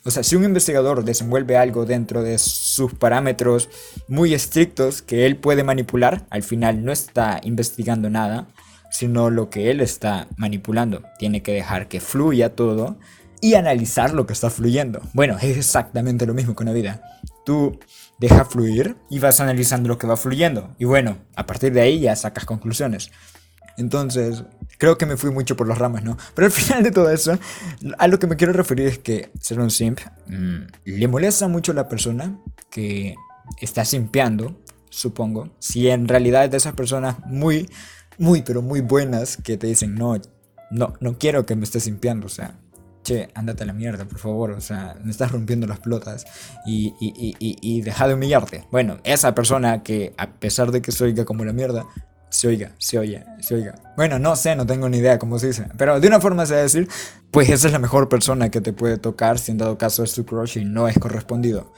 o 0.03 0.11
sea, 0.11 0.21
si 0.21 0.35
un 0.35 0.43
investigador 0.43 1.03
desenvuelve 1.03 1.57
algo 1.57 1.85
dentro 1.85 2.21
de 2.21 2.37
sus 2.37 2.93
parámetros 2.93 3.69
muy 4.07 4.35
estrictos 4.35 5.01
que 5.01 5.25
él 5.25 5.37
puede 5.37 5.63
manipular, 5.63 6.27
al 6.29 6.43
final 6.43 6.85
no 6.85 6.91
está 6.91 7.41
investigando 7.43 8.11
nada, 8.11 8.47
sino 8.91 9.31
lo 9.31 9.49
que 9.49 9.71
él 9.71 9.81
está 9.81 10.27
manipulando. 10.37 11.03
Tiene 11.17 11.41
que 11.41 11.53
dejar 11.53 11.87
que 11.87 11.99
fluya 11.99 12.55
todo 12.55 12.97
y 13.41 13.55
analizar 13.55 14.13
lo 14.13 14.25
que 14.25 14.33
está 14.33 14.49
fluyendo. 14.49 15.01
Bueno, 15.13 15.37
es 15.41 15.57
exactamente 15.57 16.25
lo 16.25 16.33
mismo 16.33 16.55
con 16.55 16.67
la 16.67 16.73
vida. 16.73 17.01
Tú 17.45 17.79
deja 18.19 18.45
fluir 18.45 18.95
y 19.09 19.19
vas 19.19 19.39
analizando 19.39 19.89
lo 19.89 19.97
que 19.97 20.07
va 20.07 20.17
fluyendo. 20.17 20.73
Y 20.79 20.85
bueno, 20.85 21.17
a 21.35 21.45
partir 21.45 21.73
de 21.73 21.81
ahí 21.81 21.99
ya 21.99 22.15
sacas 22.15 22.45
conclusiones. 22.45 23.11
Entonces, 23.77 24.43
creo 24.77 24.97
que 24.97 25.05
me 25.05 25.17
fui 25.17 25.31
mucho 25.31 25.55
por 25.55 25.67
las 25.67 25.77
ramas, 25.77 26.03
¿no? 26.03 26.17
Pero 26.35 26.45
al 26.45 26.51
final 26.51 26.83
de 26.83 26.91
todo 26.91 27.11
eso, 27.11 27.37
a 27.97 28.07
lo 28.07 28.19
que 28.19 28.27
me 28.27 28.35
quiero 28.35 28.53
referir 28.53 28.87
es 28.87 28.99
que 28.99 29.31
ser 29.39 29.59
un 29.59 29.71
simp 29.71 29.99
mm, 30.27 30.65
le 30.85 31.07
molesta 31.07 31.47
mucho 31.47 31.71
a 31.71 31.75
la 31.75 31.87
persona 31.87 32.39
que 32.69 33.15
está 33.61 33.85
simpeando, 33.85 34.61
supongo. 34.89 35.49
Si 35.59 35.89
en 35.89 36.07
realidad 36.07 36.45
es 36.45 36.51
de 36.51 36.57
esas 36.57 36.73
personas 36.73 37.17
muy, 37.25 37.69
muy, 38.17 38.41
pero 38.41 38.61
muy 38.61 38.81
buenas 38.81 39.37
que 39.37 39.57
te 39.57 39.67
dicen, 39.67 39.95
no, 39.95 40.19
no, 40.71 40.93
no 40.99 41.17
quiero 41.17 41.45
que 41.45 41.55
me 41.55 41.63
estés 41.63 41.83
simpeando, 41.83 42.27
o 42.27 42.29
sea, 42.29 42.59
che, 43.05 43.29
ándate 43.35 43.63
a 43.63 43.67
la 43.67 43.73
mierda, 43.73 44.05
por 44.05 44.19
favor, 44.19 44.51
o 44.51 44.61
sea, 44.61 44.97
me 45.03 45.11
estás 45.11 45.31
rompiendo 45.31 45.67
las 45.67 45.79
pelotas 45.79 46.25
y, 46.65 46.93
y, 46.99 47.35
y, 47.39 47.57
y, 47.61 47.81
deja 47.81 48.07
de 48.07 48.15
humillarte. 48.15 48.67
Bueno, 48.71 48.97
esa 49.03 49.33
persona 49.35 49.83
que 49.83 50.13
a 50.17 50.31
pesar 50.31 50.71
de 50.71 50.81
que 50.81 50.91
se 50.91 51.05
oiga 51.05 51.23
como 51.23 51.45
la 51.45 51.53
mierda, 51.53 51.85
se 52.29 52.47
oiga, 52.47 52.73
se 52.79 52.97
oye, 52.97 53.23
se 53.39 53.55
oiga. 53.55 53.75
Bueno, 53.95 54.19
no 54.19 54.35
sé, 54.35 54.55
no 54.55 54.65
tengo 54.65 54.89
ni 54.89 54.97
idea 54.97 55.19
cómo 55.19 55.39
se 55.39 55.47
dice. 55.47 55.67
Pero 55.77 55.99
de 55.99 56.07
una 56.07 56.19
forma 56.19 56.45
se 56.45 56.55
va 56.55 56.59
a 56.59 56.63
decir, 56.63 56.89
pues 57.31 57.49
esa 57.49 57.67
es 57.67 57.73
la 57.73 57.79
mejor 57.79 58.09
persona 58.09 58.49
que 58.49 58.59
te 58.59 58.73
puede 58.73 58.97
tocar 58.97 59.39
si 59.39 59.51
en 59.51 59.59
dado 59.59 59.77
caso 59.77 60.03
es 60.03 60.13
tu 60.13 60.25
crush 60.25 60.57
y 60.57 60.65
no 60.65 60.87
es 60.87 60.97
correspondido. 60.97 61.71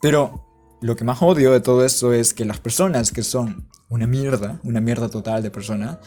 Pero 0.00 0.46
lo 0.82 0.94
que 0.94 1.04
más 1.04 1.22
odio 1.22 1.50
de 1.50 1.60
todo 1.60 1.84
esto 1.84 2.12
es 2.12 2.34
que 2.34 2.44
las 2.44 2.60
personas 2.60 3.10
que 3.10 3.22
son 3.22 3.68
una 3.88 4.06
mierda, 4.06 4.60
una 4.62 4.80
mierda 4.80 5.08
total 5.08 5.42
de 5.42 5.50
persona, 5.50 5.98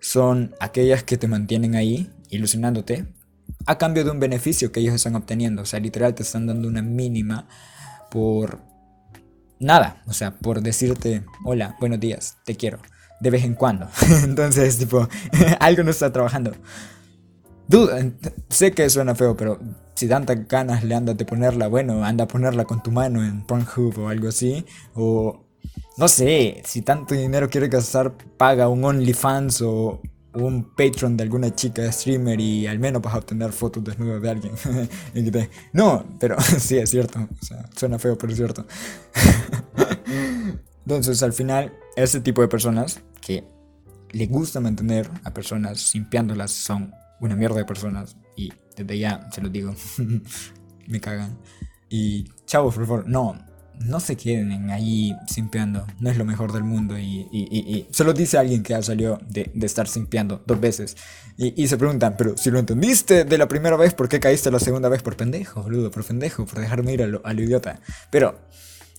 son 0.00 0.54
aquellas 0.60 1.04
que 1.04 1.16
te 1.16 1.28
mantienen 1.28 1.76
ahí, 1.76 2.10
ilusionándote, 2.30 3.06
a 3.66 3.78
cambio 3.78 4.04
de 4.04 4.10
un 4.10 4.20
beneficio 4.20 4.72
que 4.72 4.80
ellos 4.80 4.94
están 4.94 5.16
obteniendo. 5.16 5.62
O 5.62 5.66
sea, 5.66 5.80
literal 5.80 6.14
te 6.14 6.22
están 6.22 6.46
dando 6.46 6.68
una 6.68 6.82
mínima 6.82 7.46
por 8.10 8.60
nada, 9.58 10.02
o 10.06 10.12
sea, 10.12 10.32
por 10.32 10.60
decirte, 10.62 11.24
hola, 11.44 11.76
buenos 11.80 11.98
días, 12.00 12.38
te 12.44 12.56
quiero, 12.56 12.78
de 13.20 13.30
vez 13.30 13.44
en 13.44 13.54
cuando. 13.54 13.88
Entonces, 14.22 14.78
tipo, 14.78 15.08
algo 15.60 15.82
no 15.82 15.90
está 15.90 16.12
trabajando. 16.12 16.52
Duda, 17.68 17.98
sé 18.48 18.72
que 18.72 18.88
suena 18.88 19.14
feo, 19.16 19.36
pero 19.36 19.58
si 19.94 20.06
tantas 20.06 20.46
ganas 20.46 20.84
le 20.84 20.94
andas 20.94 21.16
de 21.16 21.24
ponerla, 21.24 21.66
bueno, 21.66 22.04
anda 22.04 22.24
a 22.24 22.28
ponerla 22.28 22.64
con 22.64 22.82
tu 22.82 22.92
mano 22.92 23.24
en 23.24 23.44
Pornhub 23.44 23.98
o 23.98 24.08
algo 24.08 24.28
así. 24.28 24.64
O 24.94 25.46
no 25.96 26.06
sé, 26.06 26.62
si 26.64 26.82
tanto 26.82 27.14
dinero 27.14 27.48
quiere 27.48 27.68
gastar, 27.68 28.12
paga 28.36 28.68
un 28.68 28.84
OnlyFans 28.84 29.62
o 29.62 30.00
un 30.36 30.64
Patreon 30.64 31.16
de 31.16 31.24
alguna 31.24 31.54
chica 31.54 31.90
streamer 31.90 32.40
y 32.40 32.66
al 32.66 32.78
menos 32.78 33.02
vas 33.02 33.14
a 33.14 33.18
obtener 33.18 33.52
fotos 33.52 33.82
desnudas 33.82 34.20
de 34.22 34.30
alguien. 34.30 34.52
no, 35.72 36.04
pero 36.20 36.40
sí 36.58 36.76
es 36.76 36.90
cierto. 36.90 37.18
O 37.18 37.44
sea, 37.44 37.68
suena 37.74 37.98
feo, 37.98 38.16
pero 38.18 38.32
es 38.32 38.36
cierto. 38.36 38.66
Entonces, 40.86 41.22
al 41.22 41.32
final, 41.32 41.72
ese 41.96 42.20
tipo 42.20 42.42
de 42.42 42.48
personas 42.48 43.00
que 43.20 43.44
le 44.10 44.26
gusta 44.26 44.60
mantener 44.60 45.10
a 45.24 45.32
personas 45.32 45.80
simpiándolas 45.80 46.52
son 46.52 46.92
una 47.20 47.34
mierda 47.34 47.56
de 47.56 47.64
personas. 47.64 48.16
Y 48.36 48.52
desde 48.76 48.98
ya 48.98 49.28
se 49.32 49.40
los 49.40 49.50
digo. 49.50 49.74
Me 50.86 51.00
cagan. 51.00 51.38
Y 51.88 52.24
chavos, 52.44 52.74
por 52.74 52.86
favor, 52.86 53.08
no, 53.08 53.36
no 53.80 54.00
se 54.00 54.16
queden 54.16 54.70
ahí 54.70 55.14
simpeando. 55.26 55.86
No 56.00 56.10
es 56.10 56.16
lo 56.16 56.24
mejor 56.24 56.52
del 56.52 56.64
mundo. 56.64 56.98
Y, 56.98 57.28
y, 57.30 57.86
se 57.90 58.04
lo 58.04 58.12
dice 58.12 58.38
alguien 58.38 58.62
que 58.62 58.72
ya 58.72 58.82
salió 58.82 59.18
de, 59.28 59.50
de 59.54 59.66
estar 59.66 59.88
simpeando 59.88 60.42
dos 60.46 60.60
veces. 60.60 60.96
Y, 61.38 61.68
se 61.68 61.76
preguntan, 61.76 62.14
pero 62.16 62.36
si 62.36 62.50
lo 62.50 62.58
entendiste 62.58 63.24
de 63.24 63.38
la 63.38 63.46
primera 63.46 63.76
vez, 63.76 63.92
¿por 63.92 64.08
qué 64.08 64.20
caíste 64.20 64.50
la 64.50 64.58
segunda 64.58 64.88
vez? 64.88 65.02
Por 65.02 65.16
pendejo, 65.16 65.62
boludo, 65.62 65.90
por 65.90 66.02
pendejo, 66.02 66.46
por 66.46 66.60
dejarme 66.60 66.94
ir 66.94 67.20
a 67.22 67.32
idiota. 67.34 67.80
Pero 68.10 68.38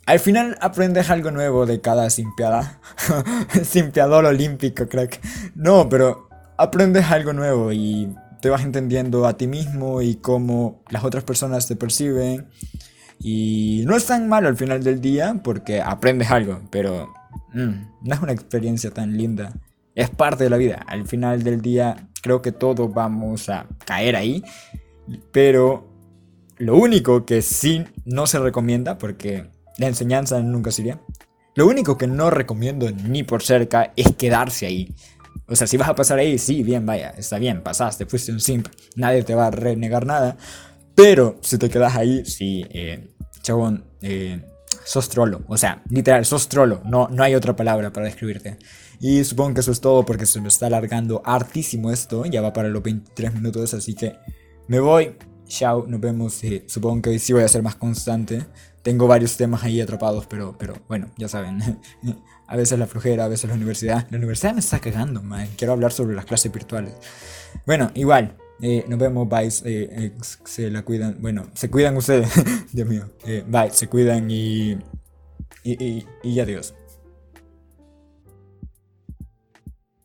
al 0.06 0.20
final 0.20 0.56
aprendes 0.62 1.10
algo 1.10 1.32
nuevo 1.32 1.66
de 1.66 1.82
cada 1.82 2.10
simpeada. 2.12 2.80
Simpeador 3.64 4.26
olímpico, 4.26 4.88
crack. 4.88 5.20
No, 5.56 5.90
pero 5.90 6.30
aprendes 6.58 7.06
algo 7.06 7.34
nuevo 7.34 7.72
y 7.72 8.16
te 8.40 8.50
vas 8.50 8.64
entendiendo 8.64 9.26
a 9.26 9.36
ti 9.36 9.48
mismo 9.48 10.04
y 10.04 10.16
cómo 10.16 10.84
las 10.90 11.04
otras 11.04 11.24
personas 11.24 11.68
te 11.68 11.76
perciben 11.76 12.48
y 13.20 13.84
no 13.86 13.96
es 13.96 14.06
tan 14.06 14.28
malo 14.28 14.48
al 14.48 14.58
final 14.58 14.84
del 14.84 15.02
día 15.02 15.40
porque 15.44 15.82
aprendes 15.82 16.30
algo, 16.32 16.62
pero 16.70 17.14
mm, 17.54 18.04
no 18.04 18.16
es 18.16 18.22
una 18.22 18.34
experiencia 18.34 18.92
tan 18.92 19.18
linda. 19.18 19.54
Es 19.96 20.10
parte 20.10 20.44
de 20.44 20.50
la 20.50 20.58
vida. 20.58 20.86
Al 20.88 21.08
final 21.08 21.44
del 21.44 21.62
día 21.62 22.10
creo 22.22 22.42
que 22.42 22.52
todos 22.52 22.94
vamos 22.94 23.50
a 23.50 23.68
caer 23.86 24.16
ahí. 24.16 24.44
Pero 25.32 25.88
lo 26.58 26.78
único 26.78 27.26
que 27.26 27.42
sí 27.42 27.86
no 28.06 28.28
se 28.28 28.40
recomienda, 28.40 28.98
porque 28.98 29.50
la 29.78 29.88
enseñanza 29.88 30.40
nunca 30.42 30.72
sería. 30.72 31.00
Lo 31.56 31.68
único 31.68 31.98
que 31.98 32.08
no 32.08 32.30
recomiendo 32.30 32.92
ni 32.92 33.24
por 33.24 33.42
cerca 33.42 33.94
es 33.96 34.16
quedarse 34.16 34.66
ahí. 34.68 34.94
O 35.48 35.56
sea, 35.56 35.66
si 35.66 35.78
vas 35.78 35.90
a 35.90 35.96
pasar 35.96 36.20
ahí, 36.20 36.38
sí, 36.38 36.62
bien, 36.62 36.86
vaya, 36.86 37.10
está 37.12 37.40
bien, 37.40 37.64
pasaste, 37.64 38.06
fuiste 38.06 38.32
un 38.32 38.42
simp, 38.42 38.68
nadie 38.96 39.24
te 39.24 39.34
va 39.34 39.48
a 39.48 39.52
renegar 39.52 40.06
nada. 40.06 40.38
Pero 40.98 41.38
si 41.44 41.60
te 41.60 41.70
quedas 41.70 41.96
ahí, 41.96 42.26
sí, 42.26 42.66
eh, 42.72 43.14
chabón, 43.44 43.86
eh, 44.02 44.44
sos 44.84 45.08
trolo. 45.10 45.44
O 45.48 45.56
sea, 45.56 45.84
literal, 45.92 46.26
sos 46.26 46.50
trolo. 46.50 46.82
No, 46.86 47.08
no 47.10 47.22
hay 47.22 47.36
otra 47.36 47.56
palabra 47.56 47.94
para 47.94 48.08
describirte. 48.08 48.58
Y 49.00 49.24
supongo 49.24 49.54
que 49.54 49.60
eso 49.60 49.72
es 49.72 49.80
todo 49.80 50.04
porque 50.04 50.26
se 50.26 50.42
me 50.42 50.48
está 50.48 50.66
alargando 50.66 51.22
hartísimo 51.24 51.92
esto. 51.92 52.26
Ya 52.26 52.42
va 52.42 52.52
para 52.52 52.70
los 52.70 52.82
23 52.82 53.32
minutos, 53.32 53.76
así 53.76 53.94
que 53.94 54.16
me 54.68 54.80
voy. 54.80 55.16
Chao, 55.46 55.86
nos 55.88 56.02
vemos. 56.02 56.44
Eh, 56.44 56.64
supongo 56.66 57.04
que 57.04 57.12
hoy 57.12 57.20
sí 57.20 57.32
voy 57.32 57.44
a 57.44 57.48
ser 57.48 57.62
más 57.62 57.76
constante. 57.76 58.48
Tengo 58.82 59.06
varios 59.06 59.38
temas 59.38 59.64
ahí 59.64 59.80
atrapados, 59.80 60.26
pero, 60.26 60.58
pero 60.58 60.74
bueno, 60.88 61.12
ya 61.16 61.28
saben. 61.28 61.62
a 62.48 62.56
veces 62.56 62.80
la 62.80 62.88
flojera, 62.88 63.26
a 63.26 63.28
veces 63.28 63.48
la 63.48 63.56
universidad. 63.56 64.08
La 64.10 64.18
universidad 64.18 64.56
me 64.56 64.62
está 64.62 64.80
cagando, 64.80 65.22
man. 65.22 65.48
Quiero 65.58 65.74
hablar 65.74 65.92
sobre 65.92 66.16
las 66.16 66.26
clases 66.26 66.52
virtuales. 66.52 66.96
Bueno, 67.68 67.92
igual. 67.94 68.36
Eh, 68.62 68.86
nos 68.88 69.00
vemos, 69.00 69.28
bye. 69.30 69.48
Eh, 69.48 69.90
eh, 69.92 70.12
se 70.22 70.70
la 70.72 70.84
cuidan. 70.84 71.18
Bueno, 71.20 71.48
se 71.54 71.70
cuidan 71.70 71.96
ustedes. 71.98 72.30
Dios 72.74 72.88
mío. 72.88 73.10
bye, 73.48 73.70
se 73.72 73.88
cuidan 73.88 74.30
y, 74.32 74.72
y, 75.64 75.84
y, 75.84 76.06
y 76.24 76.40
adiós. 76.40 76.74